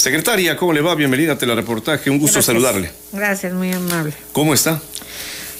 [0.00, 0.94] Secretaria, ¿cómo le va?
[0.94, 2.08] Bienvenida a Telereportaje.
[2.08, 2.90] Un gusto saludarle.
[3.12, 4.14] Gracias, muy amable.
[4.32, 4.80] ¿Cómo está?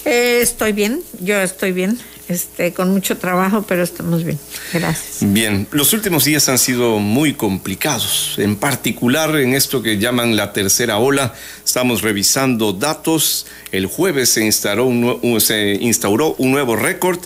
[0.07, 1.99] Eh, estoy bien, yo estoy bien.
[2.27, 4.39] Este, con mucho trabajo, pero estamos bien.
[4.73, 5.31] Gracias.
[5.31, 10.55] Bien, los últimos días han sido muy complicados, en particular en esto que llaman la
[10.55, 11.35] tercera ola.
[11.63, 13.47] Estamos revisando datos.
[13.73, 17.19] El jueves se instauró un, se instauró un nuevo récord,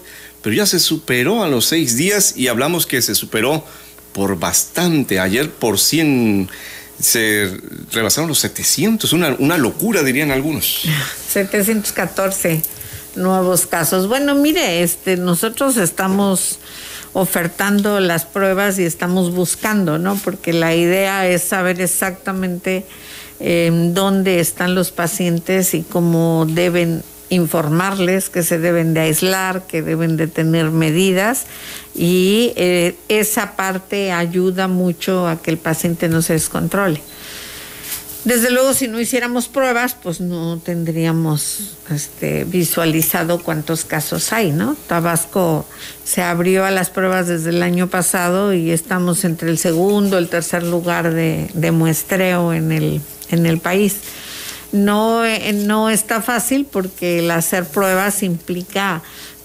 [0.42, 3.64] pero ya se superó a los seis días y hablamos que se superó
[4.12, 5.20] por bastante.
[5.20, 6.48] Ayer por 100
[7.04, 7.56] se
[7.92, 10.82] rebasaron los 700, una, una locura dirían algunos.
[11.28, 12.62] 714
[13.16, 14.08] nuevos casos.
[14.08, 16.58] Bueno, mire, este, nosotros estamos
[17.12, 20.16] ofertando las pruebas y estamos buscando, ¿no?
[20.16, 22.84] Porque la idea es saber exactamente
[23.38, 29.82] eh, dónde están los pacientes y cómo deben informarles que se deben de aislar, que
[29.82, 31.46] deben de tener medidas
[31.94, 37.00] y eh, esa parte ayuda mucho a que el paciente no se descontrole.
[38.24, 44.76] Desde luego, si no hiciéramos pruebas, pues no tendríamos este, visualizado cuántos casos hay, ¿no?
[44.86, 45.66] Tabasco
[46.04, 50.30] se abrió a las pruebas desde el año pasado y estamos entre el segundo, el
[50.30, 53.96] tercer lugar de, muestreo en el país.
[54.74, 59.02] No, eh, no está fácil porque el hacer pruebas implica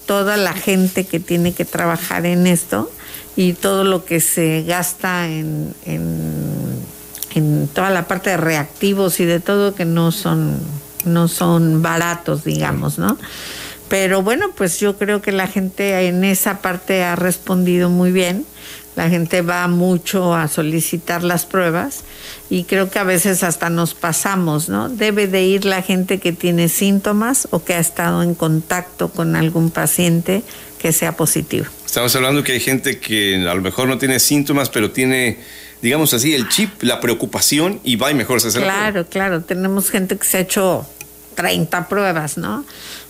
[0.08, 2.92] toda la gente que tiene que trabajar en esto
[3.36, 9.40] y todo lo que se gasta en, en, toda la parte de reactivos y de
[9.40, 10.58] todo que no son,
[11.06, 13.16] no son baratos, digamos, ¿no?
[13.88, 18.48] Pero bueno, pues yo creo que la gente en esa parte ha respondido muy bien
[18.96, 22.04] la gente va mucho a solicitar las pruebas
[22.50, 24.90] y creo que a veces hasta nos pasamos, ¿no?
[24.90, 29.36] Debe de ir la gente que tiene síntomas o que ha estado en contacto con
[29.36, 30.44] algún paciente
[30.80, 31.66] que sea positivo.
[31.86, 35.40] Estamos hablando que hay gente que a lo mejor no tiene síntomas, pero tiene,
[35.82, 39.42] digamos así, el chip, la preocupación y va y mejor se hace Claro, claro.
[39.42, 40.86] Tenemos gente que se ha hecho
[41.36, 42.60] 30 pruebas, ¿no?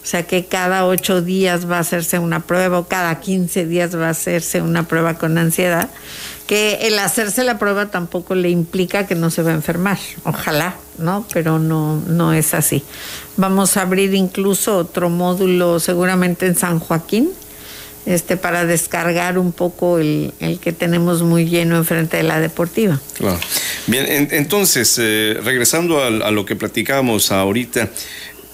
[0.02, 3.96] O sea que cada ocho días va a hacerse una prueba o cada 15 días
[3.96, 5.90] va a hacerse una prueba con ansiedad,
[6.48, 10.00] que el hacerse la prueba tampoco le implica que no se va a enfermar.
[10.24, 11.26] Ojalá, ¿no?
[11.34, 12.84] Pero no, no es así.
[13.38, 17.32] Vamos a abrir incluso otro módulo seguramente en San Joaquín,
[18.10, 20.34] este, para descargar un poco el,
[20.64, 23.00] que tenemos muy lleno enfrente de la deportiva.
[23.14, 23.40] Claro.
[23.86, 27.92] Bien, entonces, eh, regresando a, a, lo que platicábamos ahorita,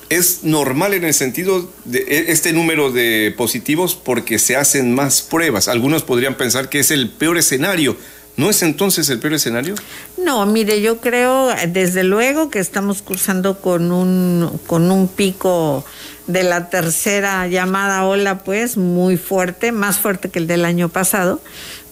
[0.09, 5.21] es normal en el sentido de e, este número de positivos porque se hacen más
[5.21, 5.69] pruebas.
[5.69, 7.95] Algunos podrían pensar que es el peor escenario.
[8.35, 9.75] ¿No es entonces el peor escenario?
[10.17, 15.85] No, mire, yo creo desde luego que estamos cursando con un, con un pico
[16.27, 21.41] de la tercera llamada ola, pues muy fuerte, más fuerte que el del año pasado,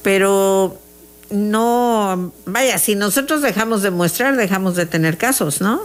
[0.01, 0.79] pero
[1.29, 5.81] no, vaya, si nosotros dejamos de mostrar, dejamos de tener casos, ¿no?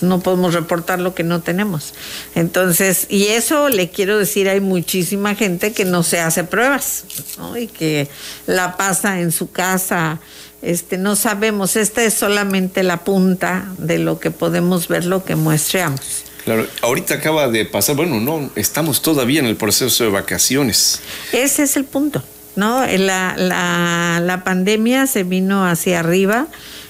[0.00, 1.94] no podemos reportar lo que no tenemos.
[2.34, 7.04] Entonces, y eso le quiero decir, hay muchísima gente que no se hace pruebas,
[7.38, 7.56] ¿no?
[7.56, 8.08] Y que
[8.46, 10.20] la pasa en su casa.
[10.62, 15.36] Este, no sabemos, esta es solamente la punta de lo que podemos ver, lo que
[15.36, 16.25] muestreamos.
[16.46, 21.00] Claro, ahorita acaba de pasar, bueno, no, estamos todavía en el proceso de vacaciones.
[21.32, 22.22] Ese es el punto,
[22.54, 22.86] ¿no?
[22.86, 26.46] La, la, la pandemia se vino hacia arriba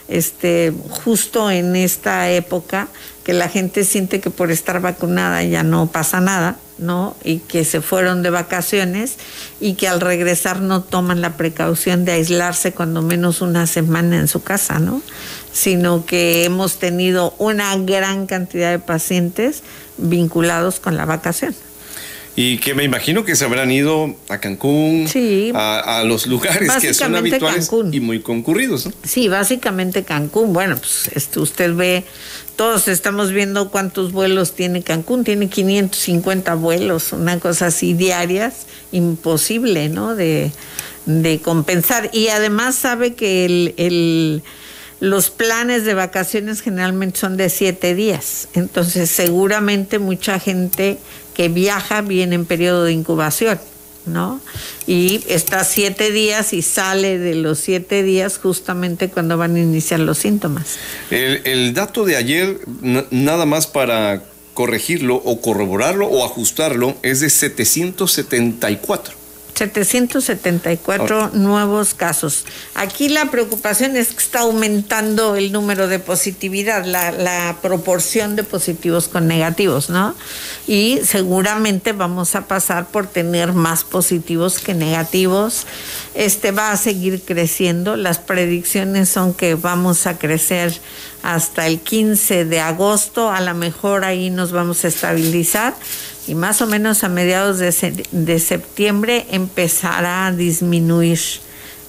[0.08, 2.88] este, justo en esta época
[3.24, 7.16] que la gente siente que por estar vacunada ya no pasa nada, ¿no?
[7.24, 9.16] Y que se fueron de vacaciones
[9.60, 14.28] y que al regresar no toman la precaución de aislarse cuando menos una semana en
[14.28, 15.02] su casa, ¿no?
[15.52, 19.64] Sino que hemos tenido una gran cantidad de pacientes
[19.98, 21.56] vinculados con la vacación
[22.38, 25.08] y que me imagino que se habrán ido a Cancún,
[25.54, 28.86] a, los lugares que son habituales y muy concurridos.
[28.86, 28.92] ¿no?
[29.04, 30.52] Sí, básicamente Cancún.
[30.52, 32.04] Bueno, pues este, usted ve,
[32.54, 35.24] todos estamos viendo cuántos vuelos tiene Cancún.
[35.24, 40.14] Tiene 550 vuelos, una cosa así diarias, imposible, ¿no?
[40.14, 40.52] De,
[41.06, 42.10] de compensar.
[42.12, 44.42] Y además sabe que el, el
[45.00, 48.48] los planes de vacaciones generalmente son de siete días.
[48.54, 50.98] Entonces, seguramente mucha gente
[51.36, 53.60] que viaja viene en periodo de incubación,
[54.06, 54.40] ¿no?
[54.86, 60.00] Y está siete días y sale de los siete días justamente cuando van a iniciar
[60.00, 60.78] los síntomas.
[61.10, 62.60] El, dato de ayer,
[63.10, 64.22] nada más para
[64.54, 69.25] corregirlo o corroborarlo o ajustarlo, es de 774.
[69.56, 72.44] 774 nuevos casos.
[72.74, 78.44] Aquí la preocupación es que está aumentando el número de positividad, la, la, proporción de
[78.44, 80.14] positivos con negativos, ¿no?
[80.66, 85.66] Y seguramente vamos a pasar por tener más positivos que negativos.
[86.14, 87.96] Este va a seguir creciendo.
[87.96, 90.78] Las predicciones son que vamos a crecer
[91.22, 93.30] hasta el 15 de agosto.
[93.30, 95.74] A lo mejor ahí nos vamos a estabilizar
[96.26, 101.20] y más o menos a mediados de, septiembre empezará a disminuir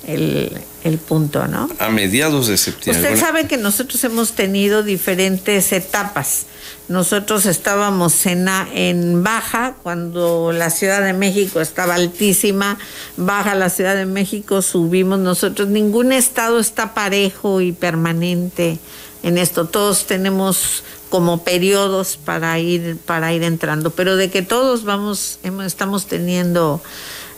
[0.06, 1.70] el, punto, ¿no?
[1.80, 3.04] A mediados de septiembre.
[3.04, 6.46] Usted sabe que nosotros hemos tenido diferentes etapas.
[6.88, 12.78] Nosotros estábamos en, en baja cuando la Ciudad de México estaba altísima,
[13.18, 15.68] baja la Ciudad de México, subimos nosotros.
[15.68, 18.80] Ningún estado está parejo y permanente
[19.28, 19.66] en esto.
[19.66, 26.08] Todos tenemos como periodos para ir para ir entrando, pero de que todos vamos estamos
[26.08, 26.82] teniendo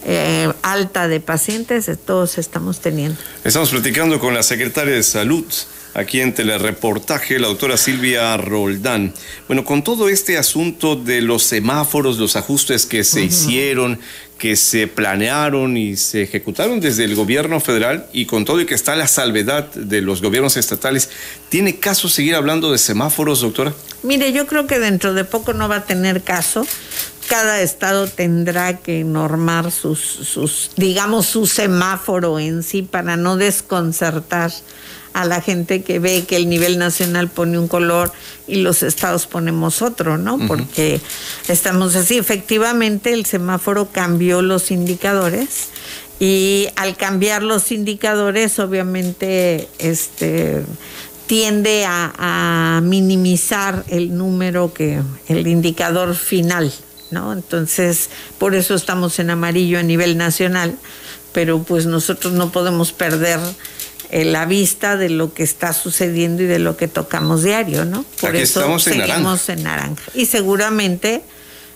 [0.06, 3.18] eh, alta de pacientes, todos estamos teniendo.
[3.44, 5.46] Estamos platicando con la secretaria de Salud
[5.94, 9.14] aquí en telereportaje, la doctora Silvia Roldán.
[9.48, 14.00] Bueno, con todo este asunto de los semáforos, los ajustes que se hicieron,
[14.38, 18.74] que se planearon y se ejecutaron desde el gobierno federal y con todo y que
[18.74, 21.10] está la salvedad de los gobiernos estatales,
[21.50, 23.74] ¿tiene caso seguir hablando de semáforos, doctora?
[24.02, 26.66] Mire, yo creo que dentro de poco no va a tener caso.
[27.30, 34.52] Cada estado tendrá que normar sus, sus digamos, su semáforo en sí para no desconcertar
[35.14, 38.12] a la gente que ve que el nivel nacional pone un color
[38.48, 40.38] y los estados ponemos otro, ¿no?
[40.48, 41.02] Porque
[41.48, 42.18] estamos así.
[42.18, 45.70] Efectivamente, el semáforo cambió los indicadores
[46.20, 50.64] y al cambiar los indicadores, obviamente, este
[51.28, 56.74] tiende a, a minimizar el número que el indicador final,
[57.12, 57.34] ¿no?
[57.34, 60.78] Entonces, por eso estamos en amarillo a nivel nacional,
[61.34, 63.40] pero pues nosotros no podemos perder
[64.12, 68.04] la vista de lo que está sucediendo y de lo que tocamos diario, ¿no?
[68.20, 70.04] Por eso estamos en seguimos en naranja.
[70.16, 71.22] Y seguramente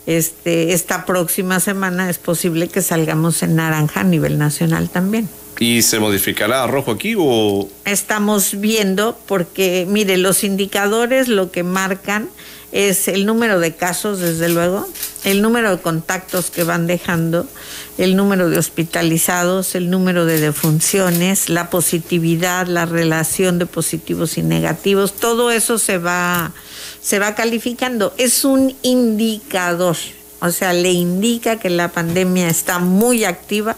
[0.06, 5.29] este, esta próxima semana es posible que salgamos en naranja a nivel nacional también.
[5.59, 7.69] ¿Y se modificará a rojo aquí o...?
[7.86, 12.29] Estamos viendo porque, mire, los indicadores lo que marcan
[12.73, 14.87] es el número de casos, desde luego,
[15.23, 17.47] el número de contactos que van dejando,
[17.99, 24.41] el número de hospitalizados, el número de defunciones, la positividad, la relación de positivos y
[24.41, 26.51] negativos, todo eso se va,
[26.99, 28.11] se va calificando.
[28.17, 29.95] Es un indicador,
[30.41, 33.77] o sea, le indica que la pandemia está muy activa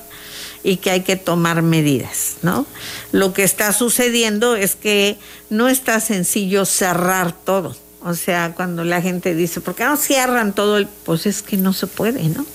[0.63, 2.65] y que hay que tomar medidas, ¿no?
[3.11, 5.17] Lo que está sucediendo es que
[5.49, 7.75] no está sencillo cerrar todo
[8.05, 10.87] o sea, cuando la gente dice, ¿por qué no cierran todo el...?
[10.87, 12.45] Pues es que no se puede, ¿no?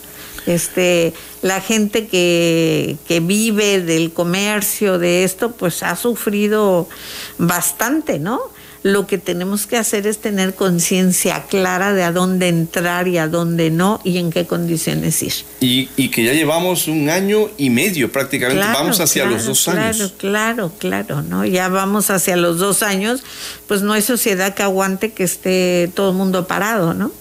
[0.47, 1.13] Este,
[1.43, 6.89] la gente que, que vive del comercio, de esto, pues ha sufrido
[7.37, 8.41] bastante, ¿no?
[8.83, 13.29] Lo que tenemos que hacer es tener conciencia clara de a dónde entrar y a
[13.29, 15.33] dónde no y en qué condiciones ir.
[15.61, 19.97] Y, que ya llevamos un año y medio prácticamente, vamos hacia los dos años.
[19.97, 21.45] Claro, claro, claro, ¿no?
[21.45, 23.23] Ya vamos hacia los dos años,
[23.67, 27.13] pues no hay sociedad que aguante que esté todo el mundo parado, ¿no?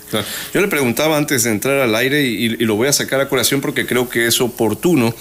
[0.53, 3.29] Yo le preguntaba antes de entrar al aire y, y lo voy a sacar a
[3.29, 5.13] colación porque creo que es oportuno.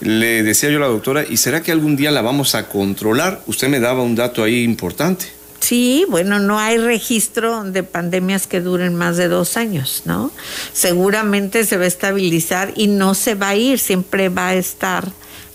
[0.00, 3.40] Le decía yo a la doctora, ¿y será que algún día la vamos a controlar?
[3.46, 5.35] Usted me daba un dato ahí importante.
[5.66, 10.30] Sí, bueno, no hay registro de pandemias que duren más de dos años, ¿no?
[10.72, 15.10] Seguramente se va a estabilizar y no se va a ir, siempre va a estar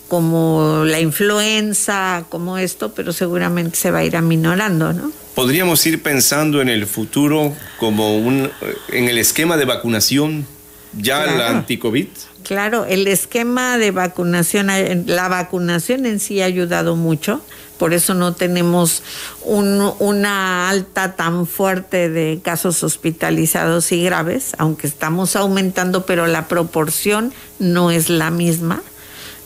[0.08, 5.10] como la influenza, como esto, pero seguramente se va a ir aminorando, ¿no?
[5.34, 8.50] Podríamos ir pensando en el futuro como un
[8.88, 10.46] en el esquema de vacunación
[10.92, 12.08] ya la anti-COVID.
[12.42, 14.66] Claro, el esquema de vacunación,
[15.06, 17.40] la vacunación en sí ha ayudado mucho
[17.82, 19.02] por eso no tenemos
[19.44, 27.34] una alta tan fuerte de casos hospitalizados y graves, aunque estamos aumentando, pero la proporción
[27.58, 28.84] no es la misma.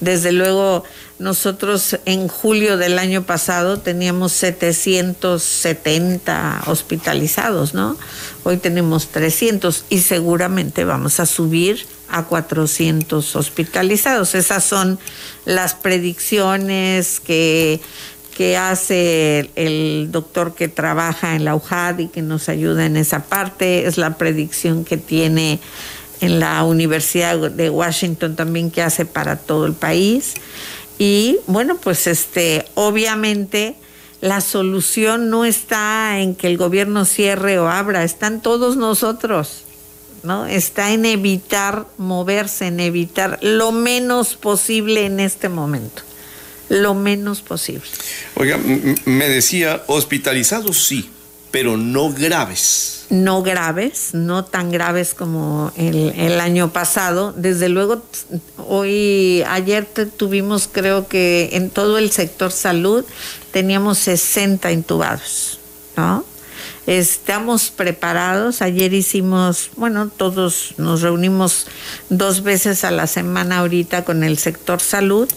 [0.00, 0.84] Desde luego,
[1.18, 7.96] nosotros en julio del año pasado teníamos 770 hospitalizados, ¿no?
[8.44, 14.34] Hoy tenemos 300 y seguramente vamos a subir a 400 hospitalizados.
[14.34, 14.98] Esas son
[15.44, 17.80] las predicciones que
[18.36, 23.24] que hace el doctor que trabaja en la UJAD y que nos ayuda en esa
[23.24, 25.58] parte, es la predicción que tiene
[26.20, 30.34] en la Universidad de Washington también que hace para todo el país.
[30.98, 33.76] Y bueno, pues este, obviamente
[34.20, 39.62] la solución no está en que el gobierno cierre o abra, están todos nosotros.
[40.22, 40.44] ¿no?
[40.44, 46.02] Está en evitar moverse, en evitar lo menos posible en este momento.
[46.68, 47.82] Lo menos posible.
[48.34, 48.58] Oiga,
[49.04, 51.10] me decía, hospitalizados sí,
[51.50, 57.32] pero no graves no graves, no tan graves como el, año pasado.
[57.36, 58.02] Desde luego,
[58.56, 63.04] hoy, ayer tuvimos, creo que en todo el sector salud,
[63.52, 65.60] teníamos 60 intubados,
[65.96, 66.24] ¿no?
[66.86, 68.62] Estamos preparados.
[68.62, 71.66] Ayer hicimos, bueno, todos nos reunimos
[72.10, 75.28] dos veces a la semana ahorita con el sector salud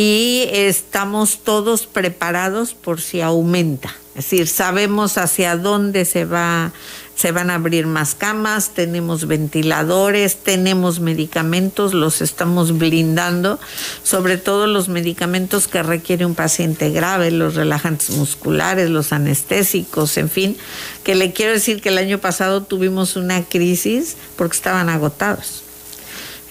[0.00, 3.94] y estamos todos preparados por si aumenta.
[4.14, 6.72] Es decir, sabemos hacia dónde se va
[7.16, 13.60] se van a abrir más camas, tenemos ventiladores, tenemos medicamentos, los estamos blindando,
[14.02, 20.30] sobre todo los medicamentos que requiere un paciente grave, los relajantes musculares, los anestésicos, en
[20.30, 20.56] fin,
[21.04, 25.64] que le quiero decir que el año pasado tuvimos una crisis porque estaban agotados.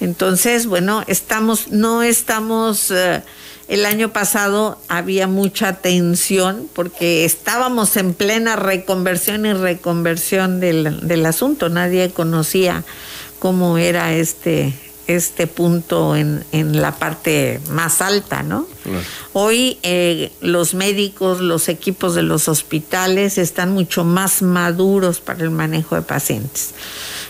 [0.01, 2.91] Entonces, bueno, estamos, no estamos...
[2.91, 3.21] Eh,
[3.69, 11.69] el año pasado había mucha tensión porque estábamos en plena reconversión y reconversión del, asunto.
[11.69, 12.83] Nadie conocía
[13.37, 14.73] cómo era este,
[15.05, 18.67] este punto en, la parte más alta, ¿no?
[19.33, 25.51] Hoy eh, los médicos, los equipos de los hospitales están mucho más maduros para el
[25.51, 26.73] manejo de pacientes.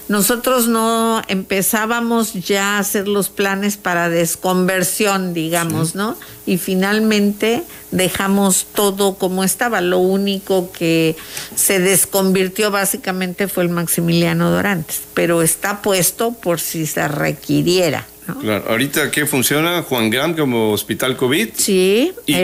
[0.10, 6.18] Nosotros no empezábamos ya a hacer los planes para desconversión, digamos, ¿no?
[6.48, 9.82] Y finalmente dejamos todo como estaba.
[9.82, 11.16] Lo único que
[11.56, 18.08] se desconvirtió básicamente fue el Maximiliano Dorantes, pero está puesto por si se requiriera.
[18.36, 18.66] Claro.
[18.68, 19.82] Ahorita, ¿qué funciona?
[19.84, 21.50] Juan Gram como hospital COVID.
[21.56, 22.36] Sí, y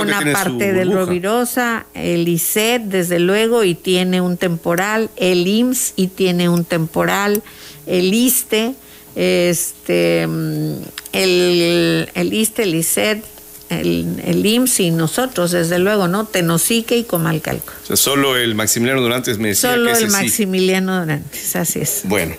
[0.00, 6.08] una parte del Rovirosa, el ICET, desde luego, y tiene un temporal, el IMSS, y
[6.08, 7.42] tiene un temporal,
[7.86, 8.74] el ISTE,
[9.16, 10.74] este, mm,
[11.12, 13.24] el, el ISTE, el ICET,
[13.70, 16.26] el, el IMSS y nosotros, desde luego, ¿no?
[16.26, 17.72] Tenosique y Comalcalco.
[17.84, 22.02] O sea, solo el Maximiliano Durantes me decía Solo el Maximiliano Durantes, así es.
[22.04, 22.34] Bueno,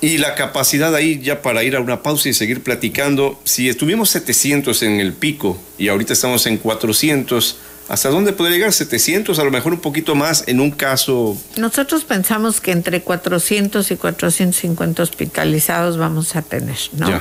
[0.00, 4.10] y la capacidad ahí, ya para ir a una pausa y seguir platicando, si estuvimos
[4.10, 7.56] 700 en el pico y ahorita estamos en 400,
[7.88, 8.70] ¿Hasta dónde podría llegar?
[8.70, 9.38] ¿700?
[9.38, 11.36] A lo mejor un poquito más en un caso.
[11.56, 17.20] Nosotros pensamos que entre 400 y 450 hospitalizados vamos a tener, ¿no?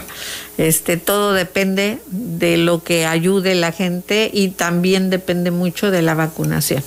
[0.58, 6.16] Este, todo depende de lo que ayude la gente y también depende mucho de la
[6.16, 6.84] vacunación.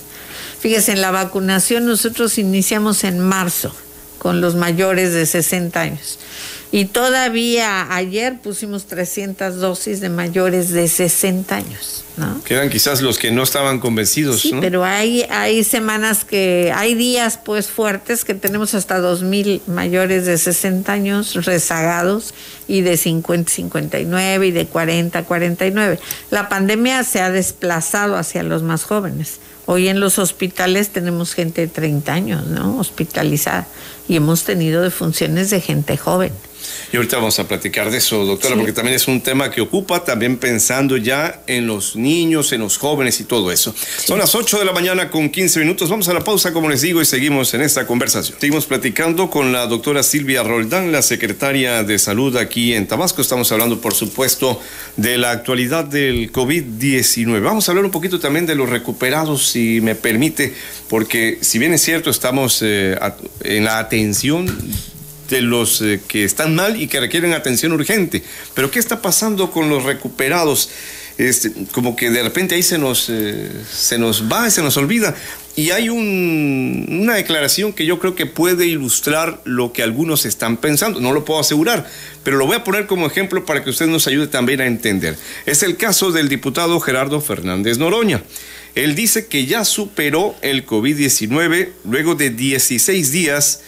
[0.59, 3.75] Fíjese, en la vacunación nosotros iniciamos en marzo
[4.27, 6.19] con los mayores de 60 años.
[6.69, 12.03] Y todavía ayer pusimos 300 dosis de mayores de 60 años.
[12.17, 12.43] ¿no?
[12.43, 14.41] Quedan quizás los que no estaban convencidos.
[14.41, 20.25] Sí, pero hay, hay semanas que, hay días pues fuertes que tenemos hasta 2.000 mayores
[20.25, 22.33] de 60 años rezagados
[22.67, 25.99] y de 50, 59 y de 40, 49.
[26.31, 29.39] La pandemia se ha desplazado hacia los más jóvenes.
[29.69, 32.77] Hoy en los hospitales tenemos gente de 30 años, ¿no?
[32.77, 33.67] Hospitalizada.
[34.07, 36.31] Y hemos tenido defunciones de gente joven.
[36.91, 40.03] Y ahorita vamos a platicar de eso, doctora, porque también es un tema que ocupa,
[40.05, 43.75] también pensando ya en los niños, en los jóvenes y todo eso.
[44.05, 45.89] Son las 8 de la mañana con 15 minutos.
[45.89, 48.39] Vamos a la pausa, como les digo, y seguimos en esta conversación.
[48.39, 53.21] Seguimos platicando con la doctora Silvia Roldán, la secretaria de Salud aquí en Tabasco.
[53.21, 54.59] Estamos hablando, por supuesto,
[54.95, 57.41] de la actualidad del COVID-19.
[57.41, 60.53] Vamos a hablar un poquito también de los recuperados, si me permite,
[60.89, 62.97] porque si bien es cierto, estamos eh,
[63.41, 64.47] en la atención
[65.29, 68.23] de los eh, que están mal y que requieren atención urgente.
[68.53, 70.69] Pero ¿qué está pasando con los recuperados?
[71.17, 75.15] Este, como que de repente ahí se nos, eh, se nos va, se nos olvida.
[75.55, 80.99] Y hay una declaración que yo creo que puede ilustrar lo que algunos están pensando.
[80.99, 81.89] No lo puedo asegurar,
[82.23, 85.17] pero lo voy a poner como ejemplo para que usted nos ayude también a entender.
[85.47, 88.21] Es el caso del diputado Gerardo Fernández Noroña.
[88.75, 93.61] Él dice que ya superó el COVID-19 luego de 16 días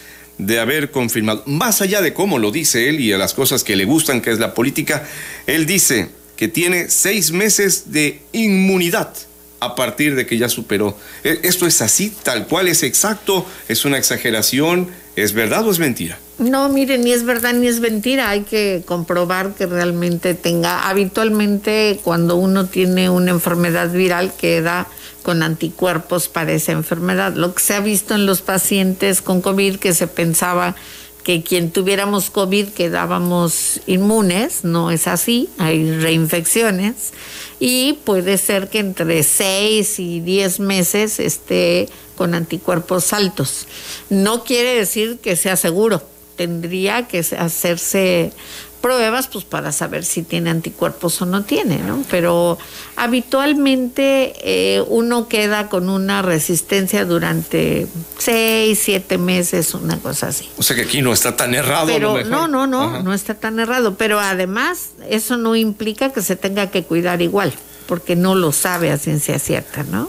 [0.46, 3.76] de haber confirmado, más allá de cómo lo dice él y a las cosas que
[3.76, 5.06] le gustan, que es la política,
[5.46, 9.12] él dice que tiene seis meses de inmunidad
[9.60, 10.96] a partir de que ya superó.
[11.22, 13.46] ¿E-, ¿Esto es así, tal cual es exacto?
[13.68, 14.88] ¿Es una exageración?
[15.16, 16.18] ¿Es verdad o es mentira?
[16.38, 18.30] No, mire, ni es verdad ni es mentira.
[18.30, 20.88] Hay que comprobar que realmente tenga.
[20.88, 24.88] Habitualmente, cuando uno tiene una enfermedad viral, queda
[25.22, 27.34] con anticuerpos para esa enfermedad.
[27.34, 30.74] Lo que se ha visto en los pacientes con COVID, que se pensaba
[31.22, 37.12] que quien tuviéramos COVID quedábamos inmunes, no es así, hay reinfecciones
[37.58, 43.66] y puede ser que entre 6 y 10 meses esté con anticuerpos altos.
[44.08, 46.02] No quiere decir que sea seguro,
[46.36, 48.32] tendría que hacerse
[48.80, 52.02] pruebas pues para saber si tiene anticuerpos o no tiene, ¿no?
[52.10, 52.58] Pero
[52.96, 57.86] habitualmente eh, uno queda con una resistencia durante
[58.18, 60.48] seis, siete meses, una cosa así.
[60.58, 61.86] O sea que aquí no está tan errado.
[61.86, 63.96] Pero no, no, no, no está tan errado.
[63.96, 67.52] Pero además eso no implica que se tenga que cuidar igual,
[67.86, 70.08] porque no lo sabe a ciencia cierta, ¿no?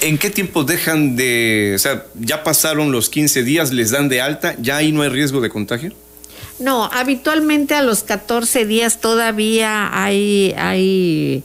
[0.00, 4.20] ¿En qué tiempo dejan de, o sea, ya pasaron los 15 días, les dan de
[4.20, 5.92] alta, ya ahí no hay riesgo de contagio?
[6.58, 11.44] No, habitualmente a los 14 días todavía hay, hay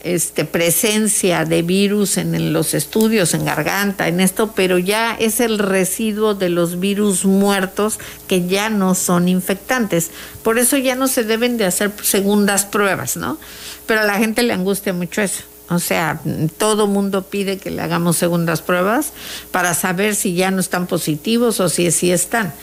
[0.00, 5.58] este, presencia de virus en los estudios, en garganta, en esto, pero ya es el
[5.58, 10.10] residuo de los virus muertos que ya no son infectantes.
[10.42, 13.38] Por eso ya no se deben de hacer segundas pruebas, ¿no?
[13.86, 15.42] Pero a la gente le angustia mucho eso.
[15.70, 16.20] O sea,
[16.56, 19.12] todo mundo pide que le hagamos segundas pruebas
[19.50, 22.54] para saber si ya no están positivos o si sí están.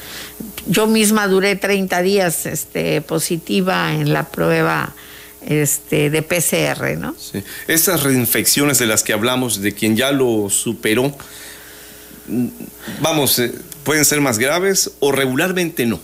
[0.68, 4.96] Yo misma duré 30 días este, positiva en la prueba
[5.46, 7.16] este, de PCR, ¿no?
[7.20, 7.44] Sí.
[7.68, 11.16] Estas reinfecciones de las que hablamos, de quien ya lo superó,
[13.02, 16.00] vamos, eh, pueden ser más graves o regularmente no.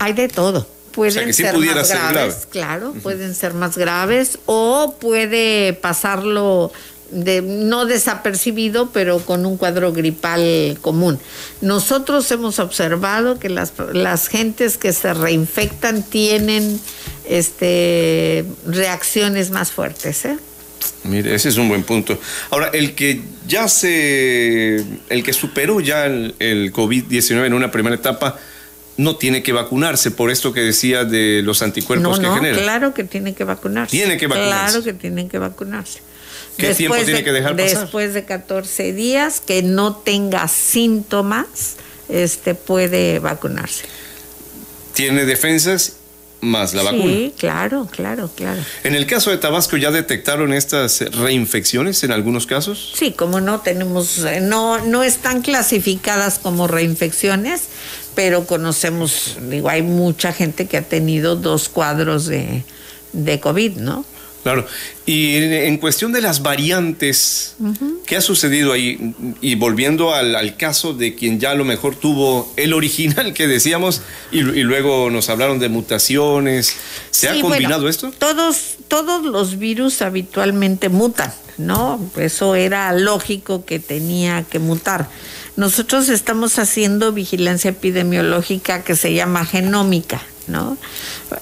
[0.00, 6.72] Hay de todo pueden ser más graves, claro, pueden ser más graves o puede pasarlo
[7.10, 11.20] de, no desapercibido, pero con un cuadro gripal común.
[11.60, 16.80] Nosotros hemos observado que las, las gentes que se reinfectan tienen
[17.28, 20.24] este, reacciones más fuertes.
[20.24, 20.38] ¿eh?
[21.04, 22.18] Mire, ese es un buen punto.
[22.50, 24.76] Ahora, el que ya se,
[25.10, 28.38] el que superó ya el, el COVID-19 en una primera etapa,
[28.96, 32.56] no tiene que vacunarse por esto que decía de los anticuerpos que genera.
[32.56, 33.90] Claro que tiene que vacunarse.
[33.96, 34.72] Tiene que vacunarse.
[34.72, 36.00] Claro que tienen que vacunarse.
[36.56, 37.80] ¿Qué tiempo tiene que dejar pasar?
[37.80, 41.76] Después de 14 días que no tenga síntomas,
[42.08, 43.84] este puede vacunarse.
[44.94, 45.96] Tiene defensas
[46.40, 47.04] más la vacuna.
[47.04, 48.62] Sí, claro, claro, claro.
[48.84, 52.92] En el caso de Tabasco, ¿ya detectaron estas reinfecciones en algunos casos?
[52.94, 57.62] Sí, como no tenemos, eh, no, no están clasificadas como reinfecciones,
[58.16, 62.64] pero conocemos, digo, hay mucha gente que ha tenido dos cuadros de,
[63.12, 64.04] de COVID, ¿no?
[64.46, 64.64] Claro.
[65.06, 67.56] Y en cuestión de las variantes,
[68.06, 69.12] ¿qué ha sucedido ahí?
[69.40, 74.02] Y volviendo al, caso de quien ya a lo mejor tuvo el original que decíamos
[74.30, 76.76] y, luego nos hablaron de mutaciones,
[77.10, 78.12] ¿se ha combinado esto?
[78.16, 81.98] Todos, todos los virus habitualmente mutan, ¿no?
[82.16, 85.08] Eso era lógico que tenía que mutar.
[85.56, 90.22] Nosotros estamos haciendo vigilancia epidemiológica que se llama genómica.
[90.48, 90.76] ¿no?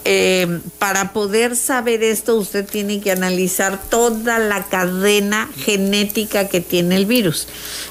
[0.04, 6.96] Eh, para poder saber esto, usted tiene que analizar toda la cadena genética que tiene
[6.96, 7.48] el virus.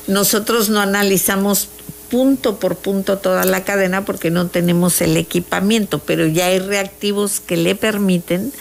[0.08, 1.70] Nosotros no analizamos
[2.10, 7.40] punto por punto toda la cadena porque no tenemos el equipamiento, pero ya hay reactivos
[7.40, 8.54] que le permiten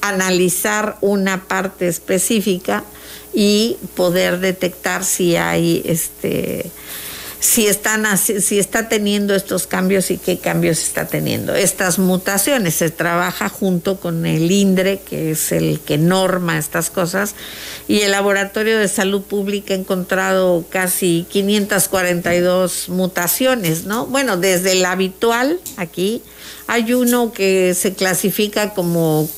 [0.00, 2.84] analizar una parte específica
[3.32, 6.70] y poder detectar si hay este
[7.38, 11.54] si, están si está teniendo estos cambios y qué cambios está teniendo.
[11.54, 17.34] Estas mutaciones se trabaja junto con el INDRE, que es el que norma estas cosas,
[17.88, 24.06] y el Laboratorio de Salud Pública ha encontrado casi 542 mutaciones, ¿no?
[24.06, 26.22] Bueno, desde el habitual aquí,
[26.66, 29.28] hay uno que se clasifica como,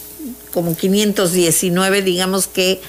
[0.52, 2.80] como 519, digamos que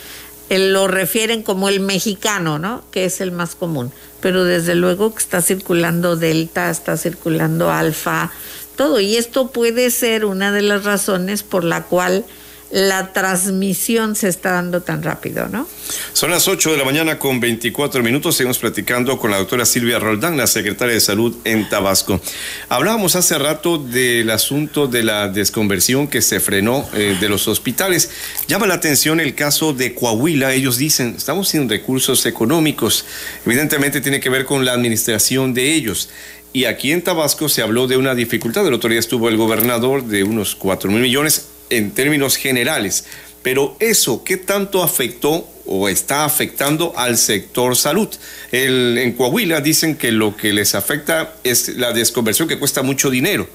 [0.49, 2.83] lo refieren como el mexicano, ¿no?
[2.91, 3.91] Que es el más común.
[4.21, 8.31] Pero desde luego que está circulando delta, está circulando alfa,
[8.75, 8.99] todo.
[8.99, 12.25] Y esto puede ser una de las razones por la cual
[12.71, 15.67] la transmisión se está dando tan rápido, ¿no?
[16.13, 18.35] Son las 8 de la mañana con 24 minutos.
[18.35, 22.21] Seguimos platicando con la doctora Silvia Roldán, la secretaria de Salud en Tabasco.
[22.67, 28.11] Hablábamos hace rato del asunto de la desconversión que se frenó eh, de los hospitales.
[28.47, 30.53] Llama la atención el caso de Coahuila.
[30.53, 33.05] Ellos dicen, estamos sin recursos económicos.
[33.47, 36.09] Evidentemente tiene que ver con la administración de ellos.
[36.53, 38.65] Y aquí en Tabasco se habló de una dificultad.
[38.67, 43.05] El otro día estuvo el gobernador de unos 4 mil millones en términos generales.
[43.41, 48.09] Pero eso, ¿qué tanto afectó o está afectando al sector salud?
[48.51, 53.47] en Coahuila dicen que lo que les afecta es la desconversión que cuesta mucho dinero.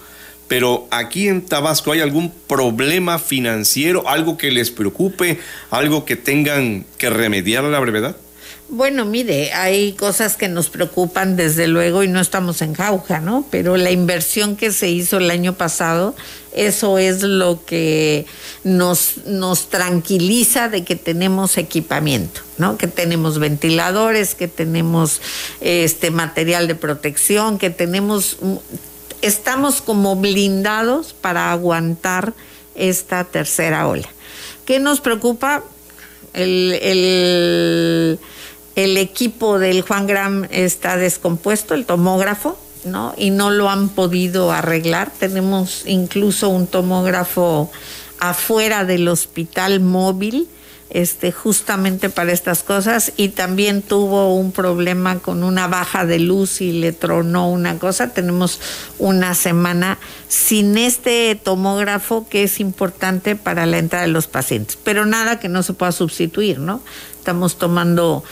[0.49, 6.85] Pero aquí en Tabasco hay algún problema financiero, algo que les preocupe, algo que tengan
[6.99, 8.17] que remediar a la brevedad.
[8.69, 13.47] Bueno, mire, hay cosas que nos preocupan desde luego y no estamos en jauja, ¿no?
[13.51, 16.17] Pero la inversión que se hizo el año pasado,
[16.53, 18.27] eso es lo que
[18.65, 22.79] nos, nos tranquiliza de que tenemos equipamiento, ¿no?
[22.79, 25.21] Que tenemos ventiladores, que tenemos
[25.61, 28.39] este material de protección, que tenemos
[29.25, 32.35] estamos como blindados para aguantar
[32.75, 34.09] esta tercera ola.
[34.67, 35.65] ¿Qué nos preocupa?
[36.35, 38.19] El, el,
[38.75, 43.15] el equipo del Juan Gram está descompuesto, el tomógrafo, ¿no?
[43.17, 45.11] Y no lo han podido arreglar.
[45.19, 47.71] Tenemos incluso un tomógrafo
[48.19, 50.49] afuera del hospital móvil
[50.91, 56.61] este, justamente para estas cosas y también tuvo un problema con una baja de luz
[56.61, 58.13] y le tronó una cosa.
[58.15, 58.61] Tenemos
[58.99, 65.05] una semana sin este tomógrafo que es importante para la entrada de los pacientes, pero
[65.05, 66.81] nada que no se pueda sustituir, ¿no?
[67.25, 68.23] Estamos tomando,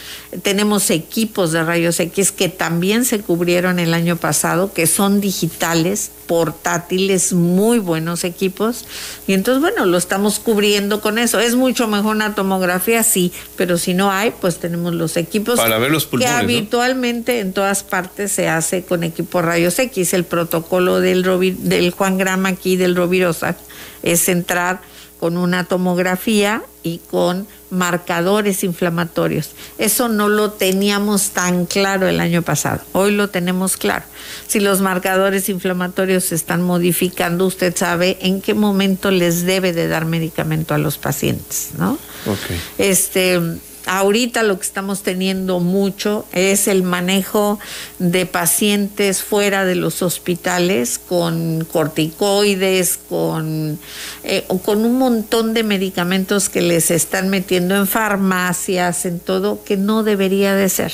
[0.42, 6.10] tenemos equipos de rayos X que también se cubrieron el año pasado, que son digitales,
[6.26, 8.84] portátiles, muy buenos equipos.
[9.26, 11.40] Y entonces, bueno, lo estamos cubriendo con eso.
[11.40, 15.78] Es mucho mejor una tomografía, sí, pero si no hay, pues tenemos los equipos Para
[15.78, 20.12] ver los pulmones, que habitualmente en todas partes se hace con equipo rayos X.
[20.12, 23.56] El protocolo del, del Juan Grama aquí, del Rovirosa,
[24.02, 24.82] es entrar
[25.22, 29.50] con una tomografía y con marcadores inflamatorios.
[29.78, 32.80] Eso no lo teníamos tan claro el año pasado.
[32.90, 34.04] Hoy lo tenemos claro.
[34.48, 39.86] Si los marcadores inflamatorios se están modificando, usted sabe en qué momento les debe de
[39.86, 41.98] dar medicamento a los pacientes, ¿no?
[42.26, 42.60] Okay.
[42.78, 43.40] Este
[43.86, 47.58] ahorita lo que estamos teniendo mucho es el manejo
[47.98, 53.78] de pacientes fuera de los hospitales con corticoides, con,
[54.24, 59.76] eh, con un montón de medicamentos que les están metiendo en farmacias, en todo, que
[59.76, 60.92] no debería de ser.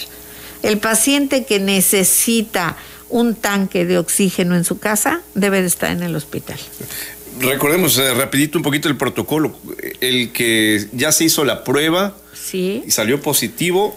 [0.62, 2.76] El paciente que necesita
[3.10, 6.58] un tanque de oxígeno en su casa debe de estar en el hospital.
[7.40, 9.56] Recordemos eh, rapidito un poquito el protocolo.
[10.00, 12.16] El que ya se hizo la prueba,
[12.50, 12.82] Sí.
[12.86, 13.96] Y salió positivo,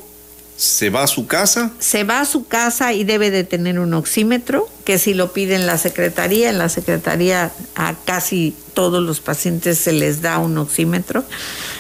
[0.58, 1.72] se va a su casa.
[1.80, 5.56] Se va a su casa y debe de tener un oxímetro, que si lo pide
[5.56, 10.58] en la secretaría, en la secretaría a casi todos los pacientes se les da un
[10.58, 11.24] oxímetro.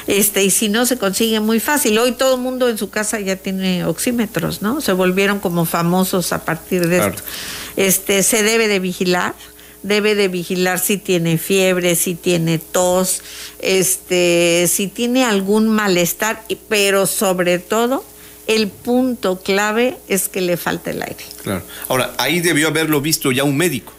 [0.07, 1.97] Este, y si no se consigue muy fácil.
[1.99, 4.81] Hoy todo el mundo en su casa ya tiene oxímetros, ¿no?
[4.81, 7.13] Se volvieron como famosos a partir de Claro.
[7.15, 7.23] esto.
[7.77, 9.35] Este, se debe de vigilar
[9.83, 13.21] debe de vigilar si tiene fiebre, si tiene tos,
[13.59, 18.03] este, si tiene algún malestar, pero sobre todo
[18.47, 21.23] el punto clave es que le falta el aire.
[21.43, 21.63] Claro.
[21.87, 23.93] Ahora, ahí debió haberlo visto ya un médico.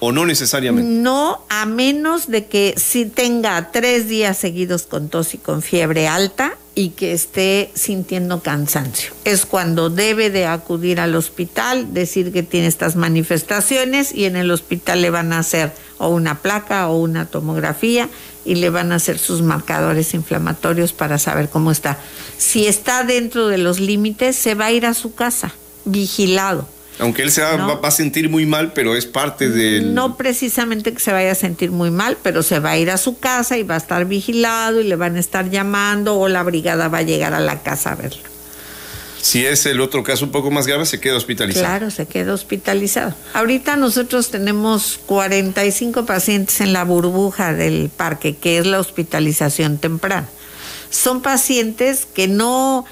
[0.00, 0.88] ¿O no necesariamente?
[0.88, 6.06] No, a menos de que si tenga tres días seguidos con tos y con fiebre
[6.06, 9.10] alta y que esté sintiendo cansancio.
[9.24, 14.48] Es cuando debe de acudir al hospital, decir que tiene estas manifestaciones y en el
[14.52, 18.08] hospital le van a hacer o una placa o una tomografía
[18.44, 21.98] y le van a hacer sus marcadores inflamatorios para saber cómo está.
[22.36, 25.50] Si está dentro de los límites, se va a ir a su casa,
[25.84, 26.68] vigilado.
[27.00, 27.68] Aunque él se va, No.
[27.68, 29.94] va- va a sentir muy mal, pero es parte del...
[29.94, 32.96] No precisamente que se vaya a sentir muy mal, pero se va a ir a
[32.98, 36.42] su casa y va a estar vigilado y le van a estar llamando o la
[36.42, 38.22] brigada va a llegar a la casa a verlo.
[39.20, 41.64] Si es el otro caso un poco más grave, se queda hospitalizado.
[41.66, 43.14] Claro, se queda hospitalizado.
[43.34, 50.28] Ahorita nosotros tenemos 45 pacientes en la burbuja del parque, que es la hospitalización temprana.
[50.90, 52.86] Son pacientes que no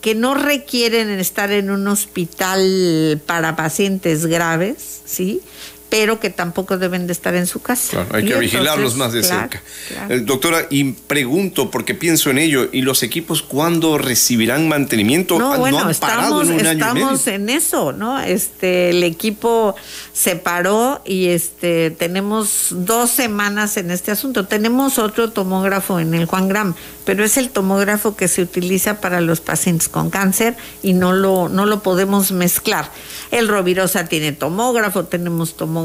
[0.00, 5.42] que no requieren estar en un hospital para pacientes graves, ¿sí?
[5.90, 7.90] Pero que tampoco deben de estar en su casa.
[7.90, 9.62] Claro, hay que vigilarlos más de claro, cerca.
[9.88, 10.14] claro.
[10.14, 15.36] Eh, doctora, y pregunto, porque pienso en ello, ¿y los equipos cuándo recibirán mantenimiento?
[15.38, 17.34] No, Ah, bueno, han parado estamos, en un año y estamos medio.
[17.40, 18.20] en eso, ¿no?
[18.20, 19.74] Este, el equipo
[20.12, 24.46] se paró y este, tenemos dos semanas en este asunto.
[24.46, 26.74] Tenemos otro tomógrafo en el Juan Gram,
[27.04, 31.48] pero es el tomógrafo que se utiliza para los pacientes con cáncer y no lo,
[31.48, 32.92] no lo podemos mezclar.
[33.32, 35.79] El Rovirosa tiene tomógrafo, tenemos tomógrafo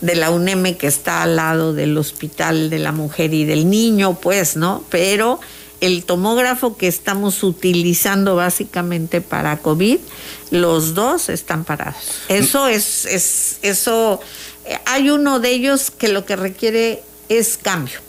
[0.00, 4.18] de la UNEM que está al lado del Hospital de la Mujer y del Niño,
[4.20, 4.84] pues, ¿no?
[4.90, 5.40] Pero
[5.80, 9.98] el tomógrafo que estamos utilizando básicamente para COVID,
[10.50, 11.96] los dos están parados.
[12.28, 14.20] Eso es, es eso,
[14.66, 18.00] eh, hay uno de ellos que lo que requiere es cambio.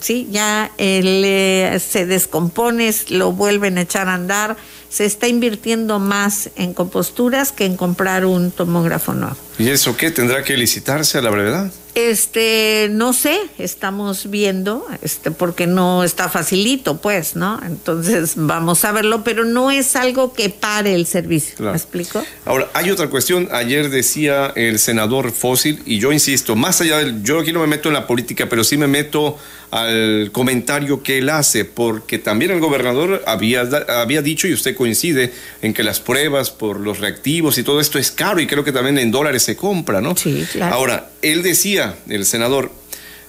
[0.00, 4.56] Sí, ya eh, se descompone, lo vuelven a echar a andar,
[4.90, 9.36] se está invirtiendo más en composturas que en comprar un tomógrafo nuevo.
[9.58, 10.10] ¿Y eso qué?
[10.10, 11.70] ¿Tendrá que licitarse a la brevedad?
[11.94, 17.60] Este, no sé, estamos viendo, este, porque no está facilito, pues, ¿no?
[17.64, 21.56] Entonces vamos a verlo, pero no es algo que pare el servicio.
[21.56, 21.72] Claro.
[21.72, 22.24] ¿Me explico?
[22.44, 23.48] Ahora, hay otra cuestión.
[23.52, 27.22] Ayer decía el senador Fósil, y yo insisto, más allá del.
[27.22, 29.36] Yo aquí no me meto en la política, pero sí me meto
[29.70, 35.30] al comentario que él hace, porque también el gobernador había, había dicho, y usted coincide
[35.60, 38.72] en que las pruebas por los reactivos y todo esto es caro y creo que
[38.72, 40.16] también en dólares se compra, ¿no?
[40.16, 40.74] Sí, claro.
[40.74, 42.72] Ahora, él decía, el senador,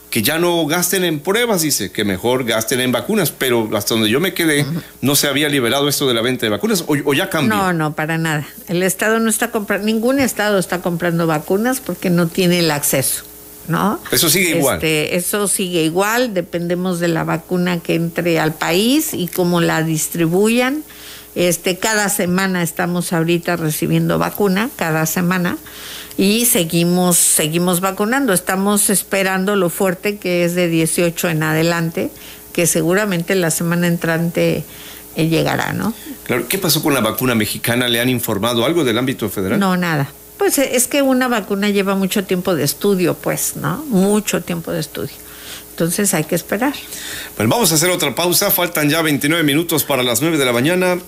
[0.10, 4.10] que ya no gasten en pruebas, dice, que mejor gasten en vacunas, pero hasta donde
[4.10, 4.66] yo me quedé,
[5.02, 7.54] no se había liberado esto de la venta de vacunas, o, ya cambió.
[7.54, 8.48] No, no, para nada.
[8.70, 13.26] El Estado no está comprando, ningún Estado está comprando vacunas porque no tiene el acceso.
[13.68, 14.00] ¿No?
[14.12, 14.78] Eso sigue igual.
[14.78, 19.84] Este, eso sigue igual, dependemos de la vacuna que entre al país y cómo la
[19.84, 20.84] distribuyan.
[21.36, 25.58] Este, cada semana estamos ahorita recibiendo vacuna, cada semana
[26.18, 28.34] y seguimos, seguimos vacunando.
[28.34, 32.12] Estamos esperando lo fuerte que es de 18 en adelante,
[32.54, 34.64] que seguramente la semana entrante
[35.16, 35.94] eh, llegará, ¿no?
[36.26, 37.88] Claro, ¿qué pasó con la vacuna mexicana?
[37.88, 39.60] ¿Le han informado algo del ámbito federal?
[39.60, 40.12] No, nada.
[40.38, 43.84] Pues eh, es que una vacuna lleva mucho tiempo de estudio, pues, ¿no?
[43.88, 45.16] Mucho tiempo de estudio.
[45.72, 46.74] Entonces hay que esperar.
[47.38, 48.52] Bueno, vamos a hacer otra pausa.
[48.52, 51.00] Faltan ya 29 minutos para las 9 de la mañana.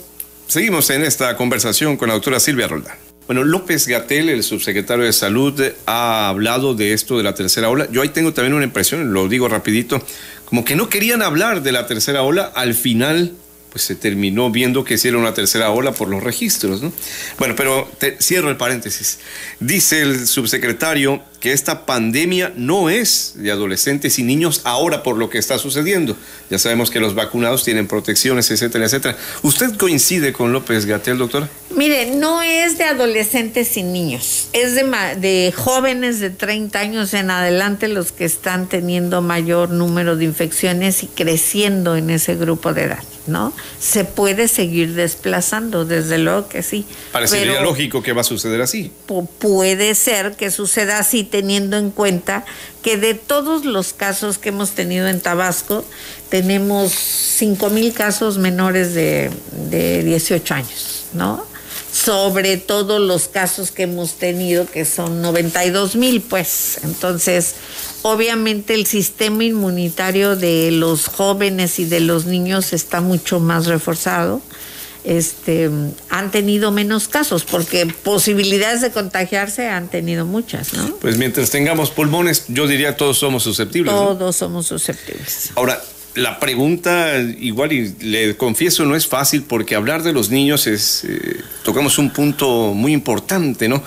[0.48, 2.98] Seguimos en esta conversación con la doctora Silvia Roldán.
[3.26, 7.88] Bueno, López Gatel, el subsecretario de Salud, ha hablado de esto de la tercera ola.
[7.90, 10.06] Yo ahí tengo también una impresión, lo digo rapidito,
[10.46, 12.52] como que no querían hablar de la tercera ola.
[12.54, 13.34] Al final
[13.74, 16.84] pues se terminó viendo que hicieron una tercera ola por los registros.
[16.84, 16.94] ¿no?
[17.40, 19.18] Bueno, pero cierro el paréntesis.
[19.60, 25.30] Dice el subsecretario que esta pandemia no es de adolescentes y niños ahora por lo
[25.30, 26.16] que está sucediendo.
[26.50, 29.18] Ya sabemos que los vacunados tienen protecciones, etcétera, etcétera.
[29.42, 31.50] ¿Usted coincide con López Gatel, doctora?
[31.76, 34.84] Mire, no es de adolescentes y niños, es de,
[35.20, 41.04] de jóvenes de 30 años en adelante los que están teniendo mayor número de infecciones
[41.04, 43.04] y creciendo en ese grupo de edad.
[43.28, 43.54] ¿no?
[43.80, 46.86] Se puede seguir desplazando, desde luego que sí.
[47.12, 48.92] Parecería lógico que va a suceder así.
[49.40, 52.46] Puede ser que suceda así teniendo en cuenta
[52.84, 55.84] que de todos los casos que hemos tenido en Tabasco,
[56.30, 59.32] tenemos 5 mil casos menores de,
[59.72, 61.44] de 18 años, ¿no?
[61.92, 66.80] sobre todo los casos que hemos tenido, que son 92 mil, pues.
[66.84, 67.56] Entonces,
[68.04, 74.40] obviamente el sistema inmunitario de los jóvenes y de los niños está mucho más reforzado.
[75.04, 75.70] Este,
[76.10, 80.96] han tenido menos casos porque posibilidades de contagiarse han tenido muchas, ¿no?
[80.96, 83.94] Pues mientras tengamos pulmones, yo diría todos somos susceptibles.
[83.94, 85.52] Todos somos susceptibles.
[85.56, 85.82] Ahora,
[86.16, 91.04] la pregunta, igual y le confieso, no es fácil porque hablar de los niños es,
[91.06, 93.84] eh, tocamos un punto muy importante, ¿no?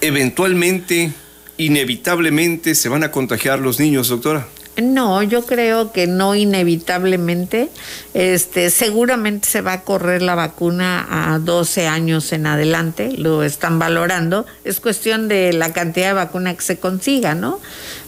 [0.00, 1.12] Eventualmente,
[1.56, 4.46] inevitablemente, se van a contagiar los niños, doctora.
[4.80, 7.68] No, yo creo que no inevitablemente.
[8.14, 13.78] Este, seguramente se va a correr la vacuna a 12 años en adelante, lo están
[13.78, 14.46] valorando.
[14.64, 17.60] Es cuestión de la cantidad de vacuna que se consiga, ¿no?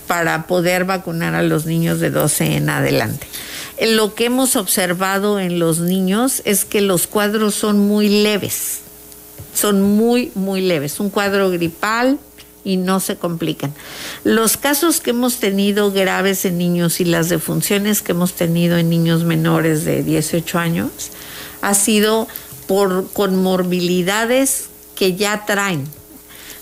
[0.06, 3.26] Para poder vacunar a los niños de 12 en adelante.
[3.82, 8.80] Lo que hemos observado en los niños es que los cuadros son muy leves.
[9.54, 10.98] Son muy, muy leves.
[10.98, 12.18] Un cuadro gripal,
[12.64, 13.72] y no se complican.
[14.24, 18.88] Los casos que hemos tenido graves en niños y las defunciones que hemos tenido en
[18.88, 20.90] niños menores de 18 años
[21.60, 22.26] ha sido
[22.66, 25.86] por comorbilidades que ya traen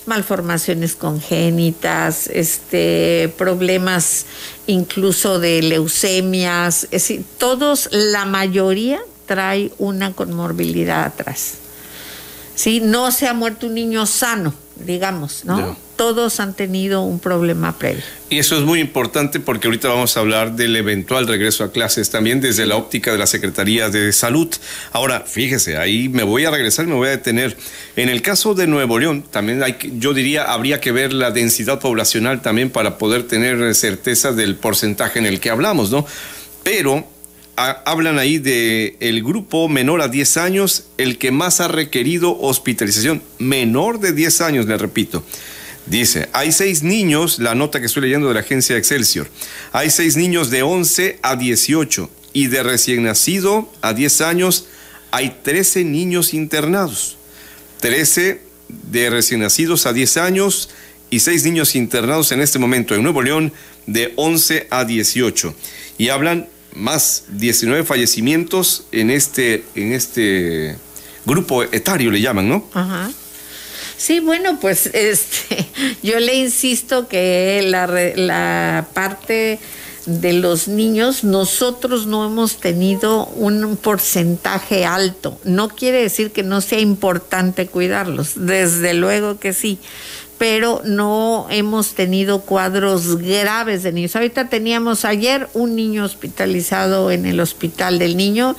[0.07, 4.27] malformaciones congénitas, este, problemas
[4.67, 11.55] incluso de leucemias, es decir, todos, la mayoría trae una comorbilidad atrás.
[12.55, 12.81] ¿Sí?
[12.81, 15.77] No se ha muerto un niño sano, digamos, ¿no?
[16.03, 18.03] Todos han tenido un problema previo.
[18.29, 22.11] Y eso es muy importante porque ahorita vamos a hablar del eventual regreso a clases
[22.11, 24.49] también desde la óptica de la Secretaría de Salud.
[24.91, 27.57] Ahora, fíjese, ahí me voy a regresar, me voy a detener.
[27.95, 29.63] En el caso de Nuevo León, también
[30.01, 35.21] yo diría, habría que ver la densidad poblacional también para poder tener certeza del porcentaje
[35.21, 36.05] en el que hablamos, ¿no?
[36.65, 37.07] Pero
[37.55, 43.23] hablan ahí de el grupo menor a 10 años, el que más ha requerido hospitalización,
[43.39, 45.23] menor de 10 años, le repito.
[45.87, 49.29] Dice, hay seis niños, la nota que estoy leyendo de la agencia Excelsior,
[49.73, 54.67] hay seis niños de 11 a 18 y de recién nacido a 10 años
[55.11, 57.17] hay 13 niños internados.
[57.81, 58.41] 13
[58.91, 60.71] de recién nacidos a 10 años
[61.11, 63.53] y seis niños internados en este momento en Nuevo León
[63.87, 65.55] de 11 a 18.
[65.99, 70.77] Y hablan más 19 fallecimientos en este, en este
[71.27, 72.69] grupo etario, le llaman, ¿no?
[72.73, 73.11] Ajá.
[73.97, 75.67] Sí, bueno, pues este,
[76.03, 79.59] yo le insisto que la, la parte
[80.07, 85.39] de los niños, nosotros no hemos tenido un porcentaje alto.
[85.45, 89.79] No quiere decir que no sea importante cuidarlos, desde luego que sí,
[90.39, 94.17] pero no hemos tenido cuadros graves de niños.
[94.17, 98.57] Ahorita teníamos ayer un niño hospitalizado en el hospital del niño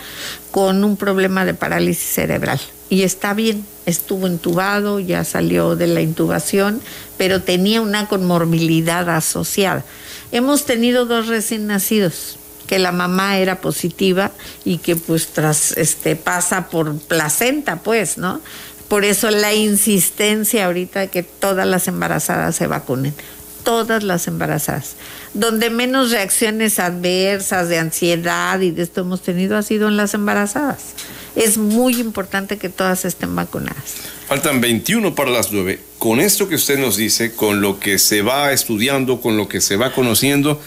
[0.51, 2.61] con un problema de parálisis cerebral
[2.93, 6.79] y está bien, estuvo intubado, ya salió de la intubación,
[7.17, 9.83] pero tenía una conmorbilidad asociada.
[10.31, 14.29] Hemos tenido dos recién nacidos que la mamá era positiva
[14.63, 18.41] y que pues tras este pasa por placenta, pues, ¿no?
[18.89, 23.15] Por eso la insistencia ahorita de que todas las embarazadas se vacunen,
[23.63, 24.97] todas las embarazadas.
[25.33, 30.13] Donde menos reacciones adversas de ansiedad y de esto hemos tenido ha sido en las
[30.13, 30.93] embarazadas.
[31.35, 33.95] Es muy importante que todas estén vacunadas.
[34.27, 35.79] Faltan 21 para las 9.
[35.97, 39.61] Con esto que usted nos dice, con lo que se va estudiando, con lo que
[39.61, 40.61] se va conociendo,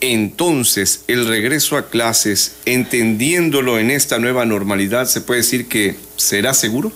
[0.00, 6.54] entonces el regreso a clases, entendiéndolo en esta nueva normalidad, ¿se puede decir que será
[6.54, 6.92] seguro?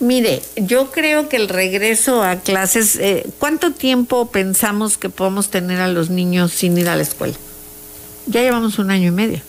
[0.00, 5.80] Mire, yo creo que el regreso a clases, eh, ¿cuánto tiempo pensamos que podemos tener
[5.80, 7.34] a los niños sin ir a la escuela?
[8.26, 9.40] Ya llevamos un año y medio.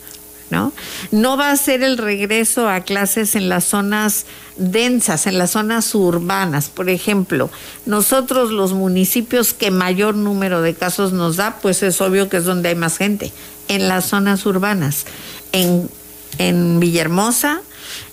[0.49, 0.71] ¿No?
[1.11, 5.93] No va a ser el regreso a clases en las zonas densas, en las zonas
[5.93, 6.69] urbanas.
[6.69, 7.49] Por ejemplo,
[7.85, 12.45] nosotros los municipios que mayor número de casos nos da, pues es obvio que es
[12.45, 13.31] donde hay más gente,
[13.67, 15.05] en las zonas urbanas,
[15.51, 15.89] en,
[16.37, 17.61] en Villahermosa,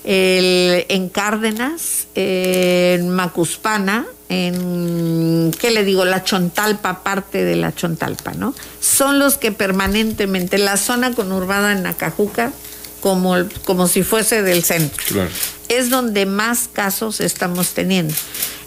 [0.03, 6.05] en Cárdenas, en Macuspana, en, ¿qué le digo?
[6.05, 8.53] La Chontalpa, parte de la Chontalpa, ¿no?
[8.79, 12.51] Son los que permanentemente, la zona conurbada en Acajuca,
[13.01, 15.27] como, como si fuese del centro,
[15.69, 18.13] es donde más casos estamos teniendo.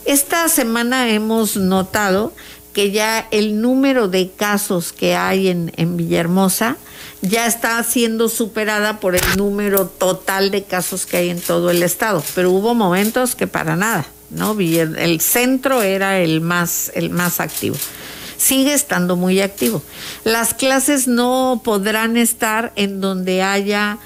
[0.05, 2.33] Esta semana hemos notado
[2.73, 6.77] que ya el número de casos que hay en, en Villahermosa
[7.23, 11.83] ya está siendo superada por el número total de casos que hay en todo el
[11.83, 14.57] estado, pero hubo momentos que para nada, ¿no?
[14.59, 17.77] El centro era el más, el más activo.
[18.37, 19.83] Sigue estando muy activo.
[20.23, 23.99] Las clases no podrán estar en donde haya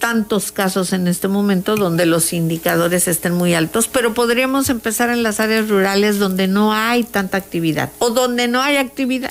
[0.00, 5.22] tantos casos en este momento donde los indicadores estén muy altos, pero podríamos empezar en
[5.22, 9.30] las áreas rurales donde no hay tanta actividad o donde no hay actividad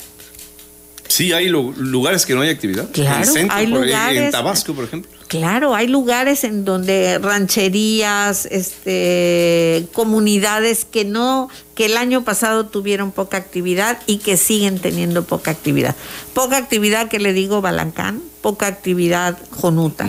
[1.10, 2.88] Sí, hay lugares que no hay actividad.
[2.92, 4.22] Claro, hay lugares.
[4.22, 5.10] En Tabasco, por ejemplo.
[5.26, 13.10] Claro, hay lugares en donde rancherías, este, comunidades que no, que el año pasado tuvieron
[13.10, 15.96] poca actividad y que siguen teniendo poca actividad.
[16.32, 20.08] Poca actividad que le digo Balancán, poca actividad Jonuta,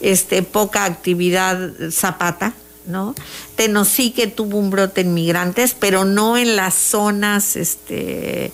[0.00, 2.54] este, poca actividad Zapata,
[2.86, 3.14] ¿no?
[3.56, 8.52] Tenosique tuvo un brote en migrantes, pero no en las zonas, este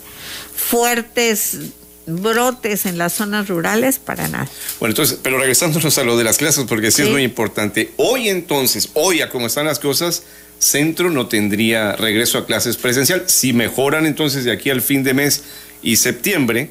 [0.55, 1.59] fuertes
[2.07, 4.49] brotes en las zonas rurales para nada.
[4.79, 7.93] Bueno, entonces, pero regresándonos a lo de las clases, porque sí, es muy importante.
[7.97, 10.23] Hoy entonces, hoy a cómo están las cosas,
[10.59, 13.25] centro no tendría regreso a clases presencial.
[13.27, 15.43] Si mejoran entonces de aquí al fin de mes
[15.83, 16.71] y septiembre,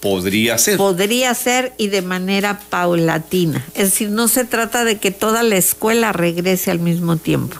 [0.00, 0.76] podría ser.
[0.76, 3.64] Podría ser y de manera paulatina.
[3.74, 7.56] Es decir, no se trata de que toda la escuela regrese al mismo tiempo.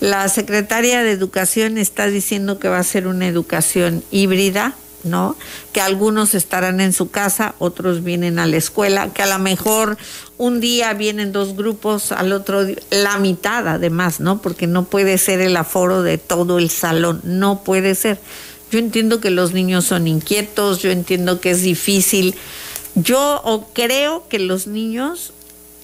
[0.00, 5.36] La secretaria de Educación está diciendo que va a ser una educación híbrida ¿no?
[5.72, 9.96] Que algunos estarán en su casa, otros vienen a la escuela, que a lo mejor
[10.38, 14.40] un día vienen dos grupos, al otro la mitad además, ¿no?
[14.40, 18.18] Porque no puede ser el aforo de todo el salón, no puede ser.
[18.72, 22.34] Yo entiendo que los niños son inquietos, yo entiendo que es difícil.
[22.94, 25.34] Yo creo que los niños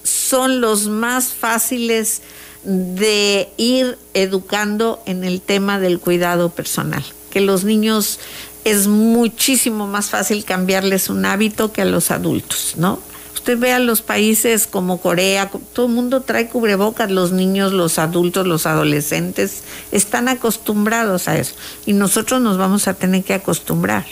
[0.01, 2.23] son los más fáciles
[2.63, 8.19] de ir educando en el tema del cuidado personal, que los niños
[8.63, 12.99] es muchísimo más fácil cambiarles un hábito que a los adultos, ¿no?
[13.39, 17.97] Usted ve a los países como Corea, todo el mundo trae cubrebocas, los niños, los
[17.97, 24.05] adultos, los adolescentes están acostumbrados a eso y nosotros nos vamos a tener que acostumbrar.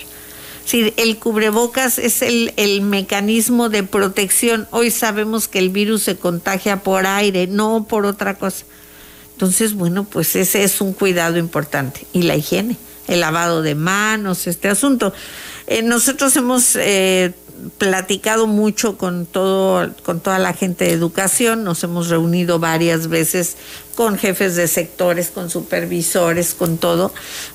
[0.64, 4.66] Sí, el cubrebocas es el, el, mecanismo de protección.
[4.72, 8.64] Hoy sabemos que el virus se contagia por aire, no por otra cosa.
[9.34, 12.08] Entonces, bueno, pues ese es un cuidado importante.
[12.14, 15.14] Y la higiene el lavado de manos, este asunto.
[15.66, 17.34] Eh, nosotros hemos eh,
[17.78, 23.58] platicado mucho con todo, con toda la gente de educación, nos hemos reunido varias veces
[23.96, 27.12] con jefes de sectores, con supervisores, con todo,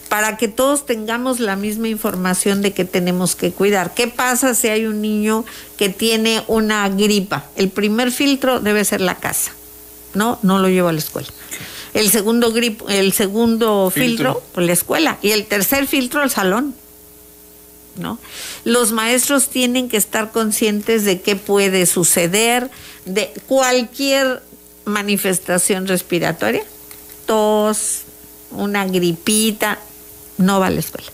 [0.08, 3.94] para que todos tengamos la misma información de que tenemos que cuidar.
[3.94, 5.44] ¿Qué pasa si hay un niño
[5.76, 7.46] que tiene una gripa?
[7.56, 9.52] El primer filtro debe ser la casa.
[10.14, 11.28] No, no lo llevo a la escuela
[11.94, 16.74] el segundo grip, el segundo filtro, por la escuela y el tercer filtro el salón.
[17.96, 18.18] ¿No?
[18.64, 22.70] Los maestros tienen que estar conscientes de qué puede suceder,
[23.04, 24.42] de cualquier
[24.84, 26.64] manifestación respiratoria,
[27.26, 28.02] tos,
[28.50, 29.78] una gripita,
[30.38, 31.10] no va a la escuela.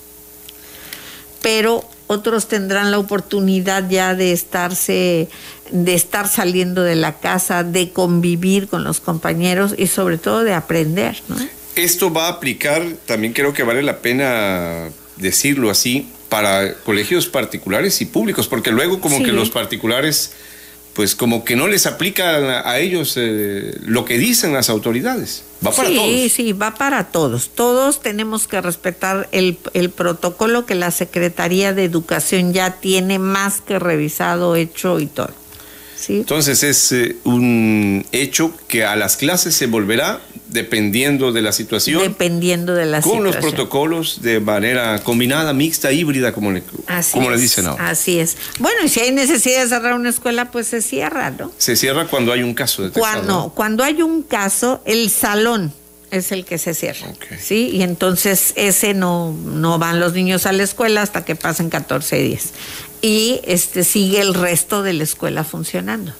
[1.42, 5.28] Pero otros tendrán la oportunidad ya de estarse,
[5.70, 10.54] de estar saliendo de la casa, de convivir con los compañeros y sobre todo de
[10.54, 11.20] aprender.
[11.76, 18.00] Esto va a aplicar, también creo que vale la pena decirlo así, para colegios particulares
[18.00, 20.32] y públicos, porque luego como que los particulares
[20.98, 25.44] pues como que no les aplica a, ellos eh, lo que dicen las autoridades.
[25.64, 26.04] Va para todos.
[26.04, 27.50] Sí, sí, va para todos.
[27.50, 33.60] Todos tenemos que respetar el, el, protocolo que la Secretaría de Educación ya tiene más
[33.60, 35.30] que revisado, hecho y todo.
[36.08, 42.02] Entonces es eh, un hecho que a las clases se volverá dependiendo de la situación.
[42.02, 46.62] Dependiendo de la con los protocolos de manera combinada, mixta, híbrida, como le,
[47.12, 47.90] como le dicen ahora.
[47.90, 48.36] Así es.
[48.58, 51.52] Bueno, y si hay necesidad de cerrar una escuela, pues se cierra, ¿no?
[51.58, 55.72] Se cierra cuando hay un caso de Cuando, cuando hay un caso, el salón
[56.10, 57.12] es el que se cierra.
[57.38, 57.70] ¿Sí?
[57.72, 62.16] Y entonces ese no, no van los niños a la escuela hasta que pasen 14
[62.16, 62.52] días
[63.02, 66.12] y este sigue el resto de la escuela funcionando.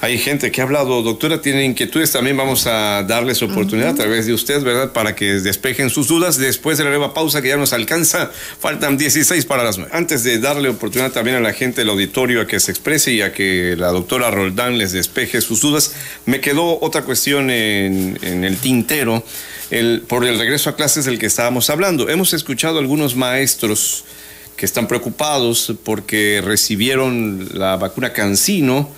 [0.00, 4.26] Hay gente que ha hablado, doctora, tiene inquietudes, también vamos a darles oportunidad a través
[4.26, 4.92] de usted, ¿verdad?
[4.92, 8.30] Para que despejen sus dudas después de la nueva pausa que ya nos alcanza.
[8.60, 9.90] Faltan 16 para las 9.
[9.94, 13.22] Antes de darle oportunidad también a la gente del auditorio a que se exprese y
[13.22, 15.94] a que la doctora Roldán les despeje sus dudas,
[16.26, 19.24] me quedó otra cuestión en, en el tintero,
[19.70, 22.08] el, por el regreso a clases del que estábamos hablando.
[22.08, 24.04] Hemos escuchado algunos maestros
[24.58, 28.90] que están preocupados porque recibieron la vacuna Cancino,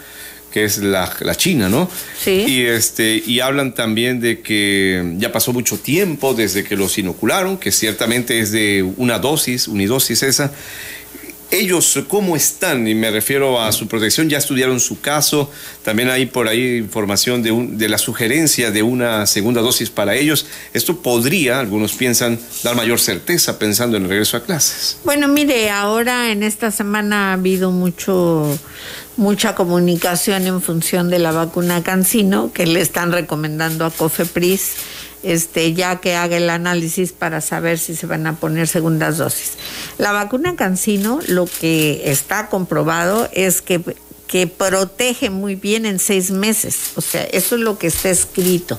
[0.51, 1.89] que es la, China, ¿no?
[2.19, 2.45] Sí.
[2.49, 7.59] Y, este, y hablan también de que ya pasó mucho tiempo desde que los inocularon,
[7.59, 10.51] que ciertamente es de una dosis, unidosis esa,
[11.51, 15.51] ellos cómo están, y me refiero a su protección, ya estudiaron su caso,
[15.82, 20.46] también hay por ahí información de, de la sugerencia de una segunda dosis para ellos.
[20.72, 24.98] Esto podría, algunos piensan, dar mayor certeza pensando en el regreso a clases.
[25.05, 28.59] Bueno, mire, ahora en esta semana ha habido mucho
[29.16, 34.72] mucha comunicación en función de la vacuna Cancino que le están recomendando a Cofepris
[35.23, 39.53] este, ya que haga el análisis para saber si se van a poner segundas dosis.
[39.99, 43.81] La vacuna Cancino, lo que está comprobado es que,
[44.27, 48.79] que protege muy bien en seis meses, o sea, eso es lo que está escrito,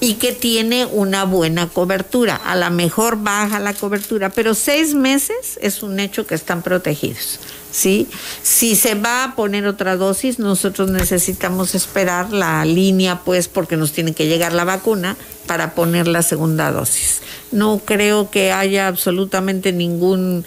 [0.00, 2.36] y que tiene una buena cobertura.
[2.36, 7.40] A lo mejor baja la cobertura, pero seis meses es un hecho que están protegidos.
[7.74, 8.08] ¿Sí?
[8.42, 13.92] Si se va a poner otra dosis, nosotros necesitamos esperar la línea, pues, porque nos
[13.92, 15.16] tiene que llegar la vacuna
[15.46, 17.20] para poner la segunda dosis.
[17.50, 20.44] No creo que haya absolutamente ningún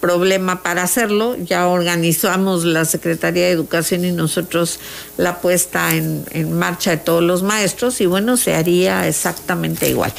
[0.00, 1.36] problema para hacerlo.
[1.36, 4.80] Ya organizamos la Secretaría de Educación y nosotros
[5.16, 10.12] la puesta en, en marcha de todos los maestros y bueno, se haría exactamente igual.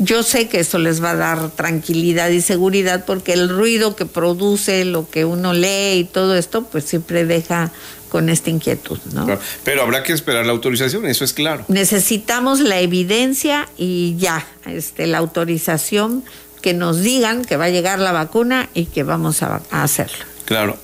[0.00, 4.06] Yo sé que eso les va a dar tranquilidad y seguridad porque el ruido que
[4.06, 7.72] produce, lo que uno lee y todo esto, pues siempre deja
[8.08, 9.26] con esta inquietud, ¿no?
[9.64, 11.64] Pero habrá que esperar la autorización, eso es claro.
[11.68, 16.24] Necesitamos la evidencia y ya, este, la autorización
[16.60, 20.24] que nos digan que va a llegar la vacuna y que vamos a, hacerlo.
[20.44, 20.78] Claro,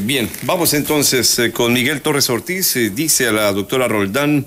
[0.00, 4.46] bien, vamos entonces eh, con Miguel Torres Ortiz, eh, dice a la doctora Roldán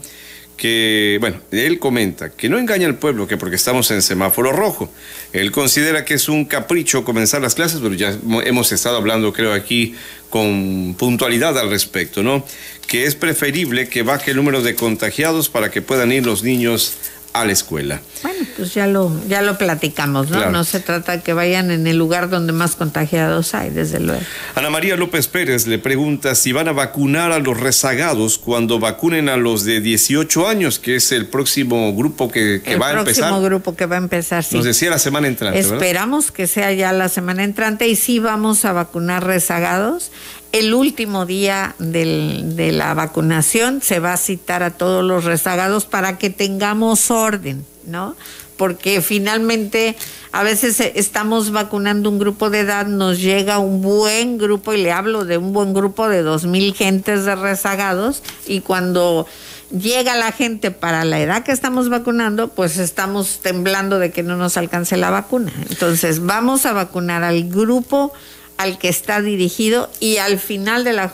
[0.58, 4.92] que, bueno, él comenta que no engaña al pueblo que porque estamos en semáforo rojo.
[5.34, 9.54] Él considera que es un capricho comenzar las clases, pero ya hemos estado hablando, creo,
[9.54, 9.96] aquí
[10.30, 12.46] con puntualidad al respecto, ¿no?
[12.88, 16.94] Que es preferible que baje el número de contagiados para que puedan ir los niños
[17.36, 18.02] a la escuela.
[18.24, 20.50] Bueno, pues ya lo, ya lo platicamos, ¿no?
[20.50, 24.22] No se trata de que vayan en el lugar donde más contagiados hay, desde luego.
[24.56, 29.30] Ana María López Pérez le pregunta si van a vacunar a los rezagados cuando vacunen
[29.30, 32.98] a los de 18 años, que es el próximo grupo que, va a empezar.
[32.98, 34.56] El próximo grupo que va a empezar, sí.
[34.56, 35.60] Nos decía la semana entrante.
[35.60, 40.12] Esperamos que sea ya la semana entrante y sí vamos a vacunar rezagados
[40.52, 46.18] el último día de la vacunación se va a citar a todos los rezagados para
[46.18, 48.16] que tengamos orden, ¿no?
[48.58, 49.98] Porque finalmente
[50.32, 54.94] a veces estamos vacunando un grupo de edad, nos llega un buen grupo, y le
[54.94, 59.28] hablo de un buen grupo de dos mil gentes de rezagados, y cuando
[59.72, 64.38] llega la gente para la edad que estamos vacunando, pues estamos temblando de que no
[64.38, 65.52] nos alcance la vacuna.
[65.70, 68.14] Entonces, vamos a vacunar al grupo
[68.58, 71.12] al que está dirigido y al final de la,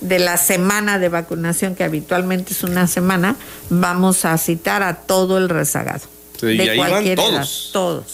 [0.00, 3.36] de la semana de vacunación, que habitualmente es una semana,
[3.70, 6.02] vamos a citar a todo el rezagado.
[6.42, 7.70] y ahí van todos.
[7.72, 8.04] todos.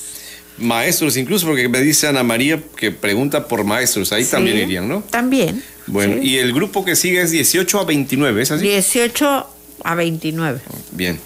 [0.59, 5.03] Maestros, incluso porque me dice Ana María que pregunta por maestros, ahí también irían, ¿no?
[5.11, 5.62] También.
[5.86, 8.62] Bueno, y el grupo que sigue es 18 a 29, ¿es así?
[8.64, 9.46] 18
[9.82, 10.61] a 29.
[10.92, 11.18] Bien.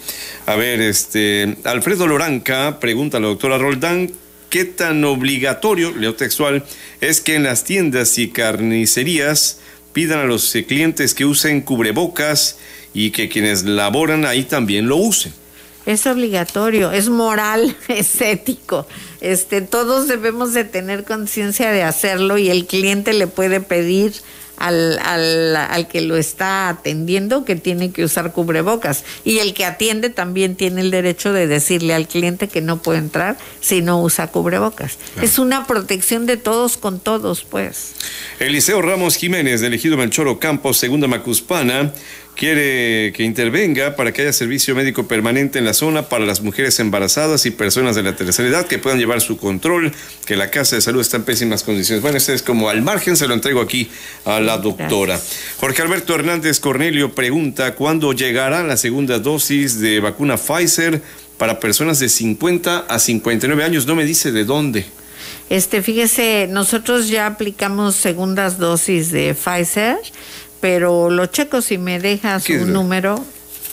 [0.45, 4.11] A ver, este Alfredo Loranca pregunta a la doctora Roldán
[4.55, 6.63] qué tan obligatorio, leo textual,
[7.01, 9.59] es que en las tiendas y carnicerías
[9.91, 12.57] pidan a los clientes que usen cubrebocas
[12.93, 15.33] y que quienes laboran ahí también lo usen.
[15.85, 18.87] Es obligatorio, es moral, es ético.
[19.19, 24.13] Este, todos debemos de tener conciencia de hacerlo y el cliente le puede pedir
[24.67, 29.03] al, al, al, que lo está atendiendo que tiene que usar cubrebocas.
[29.23, 32.99] Y el que atiende también tiene el derecho de decirle al cliente que no puede
[32.99, 34.97] entrar si no usa cubrebocas.
[35.13, 35.27] Claro.
[35.27, 37.93] Es una protección de todos con todos, pues.
[38.39, 41.93] Eliseo Ramos Jiménez, elegido Melchoro Campos, segunda Macuspana,
[42.35, 46.79] quiere que intervenga para que haya servicio médico permanente en la zona para las mujeres
[46.79, 49.91] embarazadas y personas de la tercera edad que puedan llevar su control,
[50.25, 52.01] que la casa de salud está en pésimas condiciones.
[52.01, 53.89] Bueno, este es como al margen, se lo entrego aquí
[54.25, 55.15] a la doctora.
[55.15, 55.55] Gracias.
[55.57, 61.01] Jorge Alberto Hernández Cornelio pregunta, ¿cuándo llegará la segunda dosis de vacuna Pfizer
[61.37, 63.87] para personas de 50 a 59 años?
[63.87, 64.85] No me dice de dónde.
[65.49, 69.97] Este, fíjese, nosotros ya aplicamos segundas dosis de Pfizer
[70.65, 73.23] pero lo checo si me deja su número.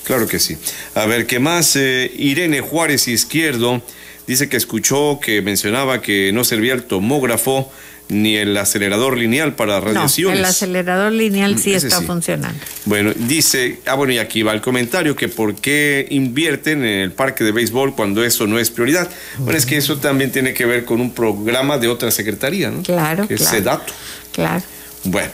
[0.05, 0.59] Claro que sí.
[0.95, 1.75] A ver, ¿qué más?
[1.75, 3.81] Eh, Irene Juárez Izquierdo
[4.27, 7.73] dice que escuchó que mencionaba que no servía el tomógrafo
[8.11, 10.39] ni el acelerador lineal para radiaciones.
[10.39, 12.05] No, el acelerador lineal sí Ese está sí.
[12.05, 12.61] funcionando.
[12.85, 17.13] Bueno, dice, ah bueno, y aquí va el comentario, que por qué invierten en el
[17.13, 19.11] parque de béisbol cuando eso no es prioridad.
[19.39, 22.83] Bueno, es que eso también tiene que ver con un programa de otra secretaría, ¿no?
[22.83, 23.45] Claro, que claro.
[23.45, 23.93] es SEDATO.
[24.33, 24.63] Claro.
[25.05, 25.31] Bueno,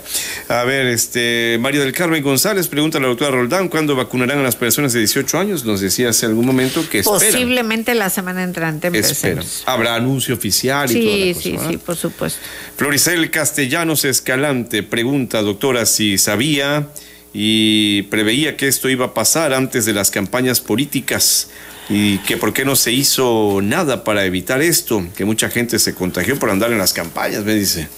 [0.48, 4.42] a ver, este Mario del Carmen González pregunta a la doctora Roldán cuándo vacunarán a
[4.42, 5.64] las personas de 18 años.
[5.66, 7.20] Nos decía hace algún momento que esperan.
[7.20, 9.44] Posiblemente la semana entrante esperan.
[9.66, 11.70] Habrá anuncio oficial y sí, toda la cosa, Sí, ¿verdad?
[11.70, 12.40] sí, por supuesto.
[12.76, 16.88] Floricel Castellanos Escalante pregunta, doctora, si sabía
[17.34, 21.50] y preveía que esto iba a pasar antes de las campañas políticas
[21.90, 25.94] y que por qué no se hizo nada para evitar esto, que mucha gente se
[25.94, 27.88] contagió por andar en las campañas, me dice.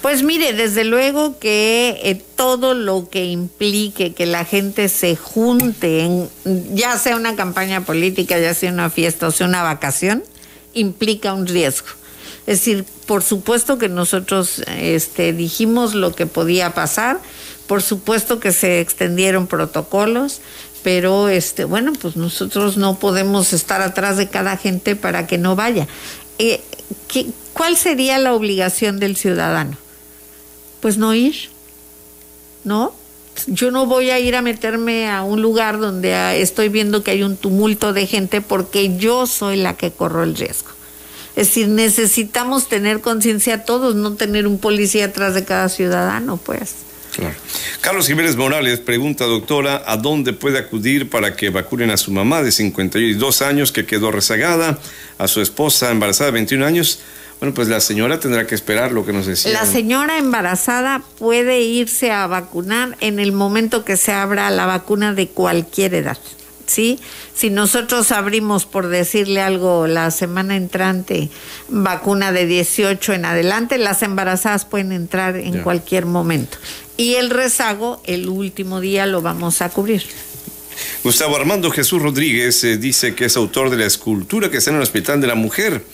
[0.00, 6.00] Pues mire, desde luego que eh, todo lo que implique que la gente se junte,
[6.00, 6.28] en,
[6.74, 10.24] ya sea una campaña política, ya sea una fiesta o sea una vacación,
[10.74, 11.88] implica un riesgo.
[12.46, 17.20] Es decir, por supuesto que nosotros este, dijimos lo que podía pasar,
[17.68, 20.40] por supuesto que se extendieron protocolos,
[20.82, 25.54] pero este, bueno, pues nosotros no podemos estar atrás de cada gente para que no
[25.54, 25.86] vaya.
[26.38, 26.60] Eh,
[27.08, 29.76] ¿qué, ¿Cuál sería la obligación del ciudadano?
[30.80, 31.50] Pues no ir,
[32.64, 32.94] ¿no?
[33.46, 37.22] Yo no voy a ir a meterme a un lugar donde estoy viendo que hay
[37.22, 40.70] un tumulto de gente porque yo soy la que corro el riesgo.
[41.34, 46.74] Es decir, necesitamos tener conciencia todos, no tener un policía atrás de cada ciudadano, pues.
[47.14, 47.34] Claro.
[47.80, 52.42] Carlos Jiménez Morales pregunta, doctora, ¿a dónde puede acudir para que vacunen a su mamá
[52.42, 54.78] de 52 años que quedó rezagada,
[55.18, 57.00] a su esposa embarazada de 21 años?
[57.38, 59.52] Bueno, pues la señora tendrá que esperar lo que nos decía.
[59.52, 65.12] La señora embarazada puede irse a vacunar en el momento que se abra la vacuna
[65.12, 66.18] de cualquier edad.
[66.64, 67.00] ¿Sí?
[67.34, 71.28] Si nosotros abrimos, por decirle algo, la semana entrante,
[71.68, 75.62] vacuna de 18 en adelante, las embarazadas pueden entrar en Ya.
[75.64, 76.56] cualquier momento.
[77.02, 80.04] Y el rezago, el último día lo vamos a cubrir.
[81.02, 84.76] Gustavo Armando Jesús Rodríguez eh, dice que es autor de la escultura que está en
[84.76, 85.84] el Hospital de la Mujer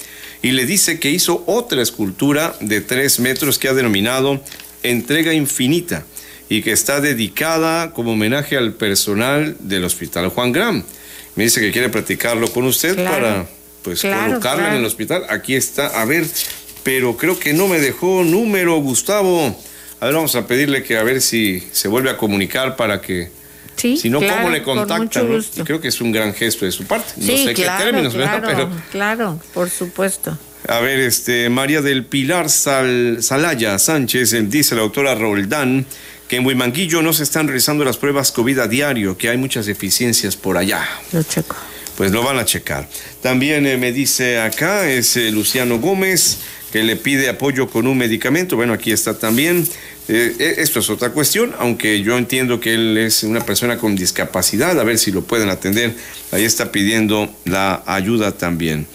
[0.43, 4.39] y le dice que hizo otra escultura de tres metros que ha denominado
[4.83, 6.05] Entrega Infinita
[6.51, 10.85] y que está dedicada como homenaje al personal del Hospital Juan Gran.
[11.37, 13.11] Me dice que quiere platicarlo con usted Claro.
[13.11, 13.47] para
[13.83, 15.25] pues Claro, colocarla en el hospital.
[15.31, 16.27] Aquí está, a ver,
[16.83, 19.59] pero creo que no me dejó número, Gustavo.
[20.01, 23.31] A ver, vamos a pedirle que a ver si se vuelve a comunicar para que
[23.77, 25.31] Sí, si no, claro, ¿cómo le con contactan?
[25.31, 25.39] no?
[25.39, 27.13] Y creo que es un gran gesto de su parte.
[27.17, 28.41] No sí, sé claro, qué términos, ¿verdad?
[28.43, 30.37] claro, Pero, claro, por supuesto.
[30.67, 35.87] a ver, este, María del Pilar Sal- Salaya Sánchez eh, dice la doctora Roldán
[36.27, 39.65] que en Huimanguillo no se están realizando las pruebas COVID a diario, que hay muchas
[39.67, 40.87] deficiencias por allá.
[41.13, 41.57] Lo checo.
[41.97, 42.87] Pues lo van a checar.
[43.23, 46.39] También eh, me dice acá, es eh, Luciano Gómez,
[46.73, 48.57] que le pide apoyo con un medicamento.
[48.57, 49.67] Bueno, aquí está también.
[50.09, 53.95] Eh, eh, esto es otra cuestión, aunque yo entiendo que él es una persona con
[53.95, 55.95] discapacidad, a ver si lo pueden atender.
[56.33, 58.87] Ahí está pidiendo la ayuda también.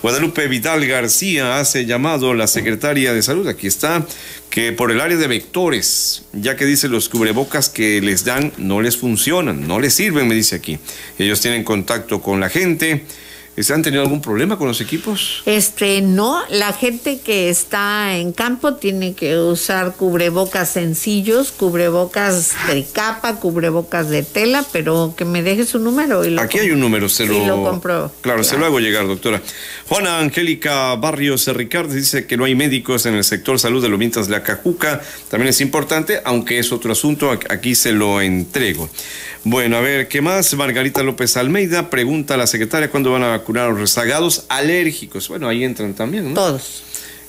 [0.00, 4.06] Guadalupe Vidal García hace llamado a la secretaria de salud, aquí está,
[4.48, 8.80] que por el área de vectores, ya que dice los cubrebocas que les dan no
[8.80, 10.78] les funcionan, no les sirven, me dice aquí.
[11.18, 13.04] Ellos tienen contacto con la gente,
[13.72, 15.42] ¿Han tenido algún problema con los equipos?
[15.44, 22.86] Este, no, la gente que está en campo tiene que usar cubrebocas sencillos, cubrebocas de
[22.90, 26.24] capa, cubrebocas de tela, pero que me deje su número.
[26.24, 28.10] Y lo Aquí hay un número, se lo, lo compro.
[28.22, 29.42] Claro, se lo hago llegar, doctora.
[29.88, 33.98] Juana Angélica Barrios Ricardo dice que no hay médicos en el sector salud de lo
[33.98, 35.02] mientras la Cajuca.
[35.28, 38.88] También es importante, aunque es otro asunto, aquí se lo entrego.
[39.42, 40.52] Bueno, a ver, ¿qué más?
[40.54, 45.28] Margarita López Almeida pregunta a la secretaria cuándo van a vacunar a los rezagados alérgicos.
[45.28, 46.34] Bueno, ahí entran también, ¿no?
[46.34, 46.82] Todos.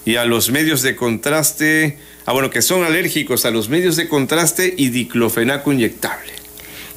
[0.04, 4.10] Y a los medios de contraste, ah, bueno, que son alérgicos a los medios de
[4.10, 6.41] contraste y diclofenaco inyectable.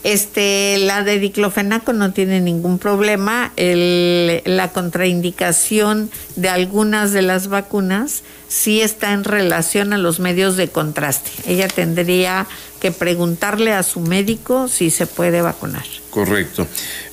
[0.04, 3.52] Este, la de diclofenaco no tiene ningún problema.
[3.56, 10.68] la contraindicación de algunas de las vacunas sí está en relación a los medios de
[10.68, 11.30] contraste.
[11.46, 12.46] Ella tendría
[12.80, 15.84] que preguntarle a su médico si se puede vacunar.
[16.14, 16.64] Correcto.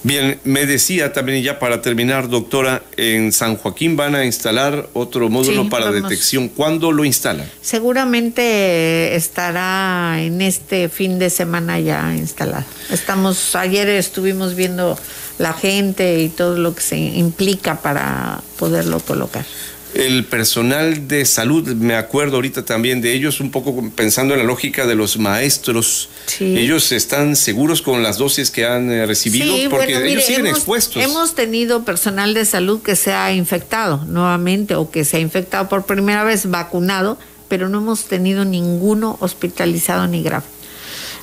[0.03, 5.27] Bien, me decía también ya para terminar, doctora, en San Joaquín van a instalar otro
[5.27, 6.49] módulo para detección.
[6.49, 7.49] ¿Cuándo lo instalan?
[7.63, 12.65] Seguramente estará en este fin de semana ya instalado.
[12.91, 14.95] Estamos, ayer estuvimos viendo
[15.39, 19.45] la gente y todo lo que se implica para poderlo colocar
[19.93, 24.45] el personal de salud, me acuerdo ahorita también de ellos, un poco pensando en la
[24.45, 26.09] lógica de los maestros.
[26.39, 31.03] Ellos están seguros con las dosis que han eh, recibido porque ellos siguen expuestos.
[31.03, 35.67] Hemos tenido personal de salud que se ha infectado nuevamente o que se ha infectado
[35.67, 37.17] por primera vez vacunado,
[37.47, 40.45] pero no hemos tenido ninguno hospitalizado ni grave.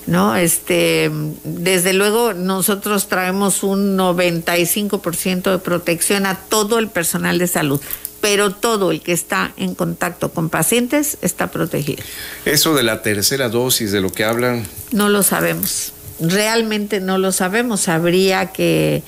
[0.06, 0.36] ¿no?
[0.36, 1.10] Este,
[1.44, 7.80] desde luego nosotros traemos un 95% de protección a todo el personal de salud
[8.20, 12.02] pero todo el que está en contacto con pacientes está protegido.
[12.44, 14.66] Eso de la tercera dosis de lo que hablan.
[14.92, 19.02] No lo sabemos, realmente no lo sabemos, habría que,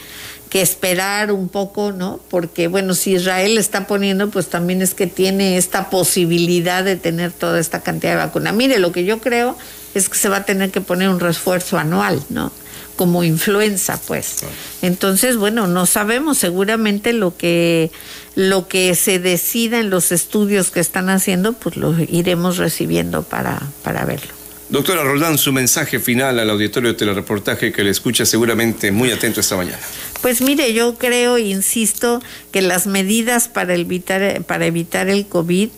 [0.48, 2.20] que esperar un poco, ¿no?
[2.30, 7.32] Porque bueno, si Israel está poniendo, pues también es que tiene esta posibilidad de tener
[7.32, 8.52] toda esta cantidad de vacuna.
[8.52, 9.56] Mire, lo que yo creo
[9.94, 12.52] es que se va a tener que poner un refuerzo anual, ¿no?
[13.01, 14.44] Como influenza, pues.
[14.82, 17.90] Entonces, bueno, no sabemos seguramente lo que
[18.34, 23.59] lo que se decida en los estudios que están haciendo, pues lo iremos recibiendo para,
[23.82, 24.34] para verlo.
[24.68, 29.40] Doctora Roldán, su mensaje final al auditorio de telereportaje que le escucha seguramente muy atento
[29.40, 29.80] esta mañana.
[30.20, 32.20] Pues mire, yo creo, insisto,
[32.53, 35.70] que las medidas para evitar, para evitar el COVID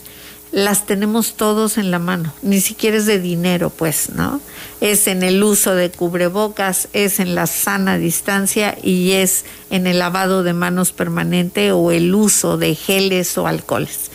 [0.53, 4.41] las tenemos todos en la mano, ni siquiera es de dinero, pues, ¿no?
[4.83, 9.99] Es en el uso de cubrebocas, es en la sana distancia y es en el
[9.99, 14.11] lavado de manos permanente o el uso de geles o alcoholes.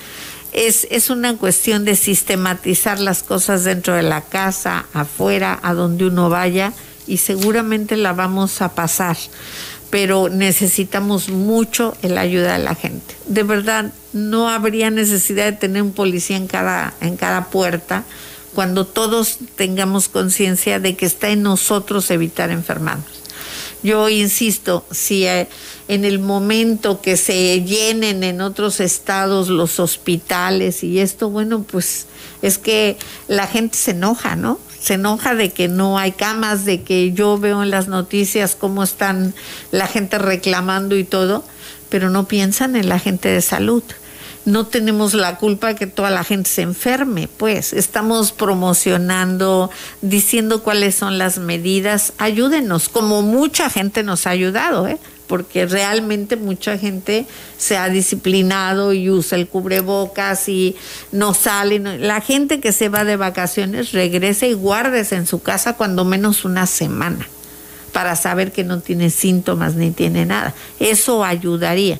[0.52, 6.06] Es, es una cuestión de sistematizar las cosas dentro de la casa, afuera, a donde
[6.06, 6.72] uno vaya
[7.08, 9.18] y seguramente la vamos a pasar
[9.90, 13.16] pero necesitamos mucho la ayuda de la gente.
[13.28, 18.04] De verdad, no habría necesidad de tener un policía en cada, en cada puerta
[18.54, 23.06] cuando todos tengamos conciencia de que está en nosotros evitar enfermarnos.
[23.84, 25.48] Yo insisto, si eh,
[25.88, 32.08] en el momento que se llenen en otros estados los hospitales y esto, bueno, pues
[32.42, 34.60] es que la gente se enoja, ¿no?
[34.80, 38.84] Se enoja de que no hay camas, de que yo veo en las noticias cómo
[38.84, 39.34] están
[39.72, 41.44] la gente reclamando y todo,
[41.90, 43.84] pero no piensan en la gente de salud.
[44.46, 49.70] No tenemos la culpa que toda la gente se enferme, pues estamos promocionando,
[50.02, 52.14] diciendo cuáles son las medidas.
[52.18, 55.00] Ayúdenos, como mucha gente nos ha ayudado, ¿eh?
[55.28, 57.26] Porque realmente mucha gente
[57.58, 60.76] se ha disciplinado y usa el cubrebocas y
[61.12, 61.80] no sale.
[61.80, 66.46] La gente que se va de vacaciones regresa y guárdese en su casa cuando menos
[66.46, 67.28] una semana
[67.92, 70.54] para saber que no tiene síntomas ni tiene nada.
[70.80, 72.00] Eso ayudaría.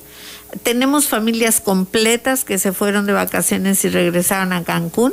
[0.62, 5.12] Tenemos familias completas que se fueron de vacaciones y regresaron a Cancún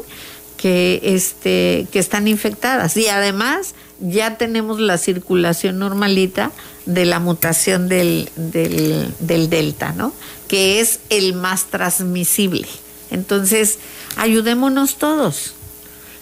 [0.57, 6.51] que, este, que están infectadas y además ya tenemos la circulación normalita
[6.85, 10.13] de la mutación del, del, delta, ¿no?
[10.47, 12.67] Que es el más transmisible.
[13.11, 13.79] Entonces,
[14.15, 15.53] ayudémonos todos.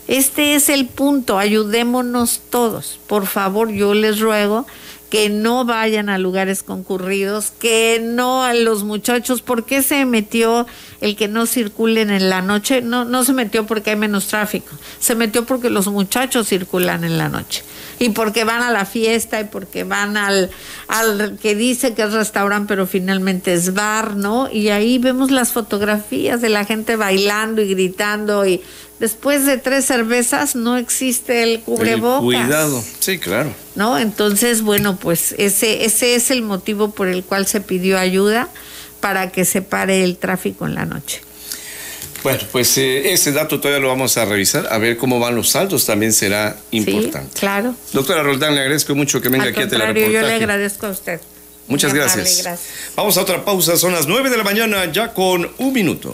[0.08, 3.00] Este es el punto, ayudémonos todos.
[3.08, 4.66] Por favor, yo les ruego
[5.14, 10.66] que no vayan a lugares concurridos, que no a los muchachos, ¿por qué se metió
[11.02, 12.82] el que no circulen en la noche?
[12.82, 17.20] No, no se metió porque hay menos tráfico, se metió porque los muchachos circulan en
[17.20, 17.64] la noche.
[18.04, 20.50] Y porque van a la fiesta y porque van al,
[20.88, 24.50] al que dice que es restaurante pero finalmente es bar, ¿no?
[24.52, 28.62] Y ahí vemos las fotografías de la gente bailando y gritando y
[29.00, 32.24] después de tres cervezas no existe el cubrebocas.
[32.24, 33.54] cuidado, sí, claro.
[33.76, 33.98] ¿No?
[33.98, 38.50] Entonces, bueno, pues ese, ese es el motivo por el cual se pidió ayuda
[39.00, 41.22] para que se pare el tráfico en la noche.
[42.24, 45.50] Bueno, pues eh, ese dato todavía lo vamos a revisar, a ver cómo van los
[45.50, 47.30] saldos, también será importante.
[47.34, 47.76] Sí, claro.
[47.92, 50.14] Doctora Roldán, le agradezco mucho que venga aquí a Telereportaje.
[50.14, 51.20] Yo le agradezco a usted.
[51.68, 52.42] Muchas gracias.
[52.44, 52.60] gracias.
[52.96, 56.12] Vamos a otra pausa, son las 9 de la mañana, ya con un minuto.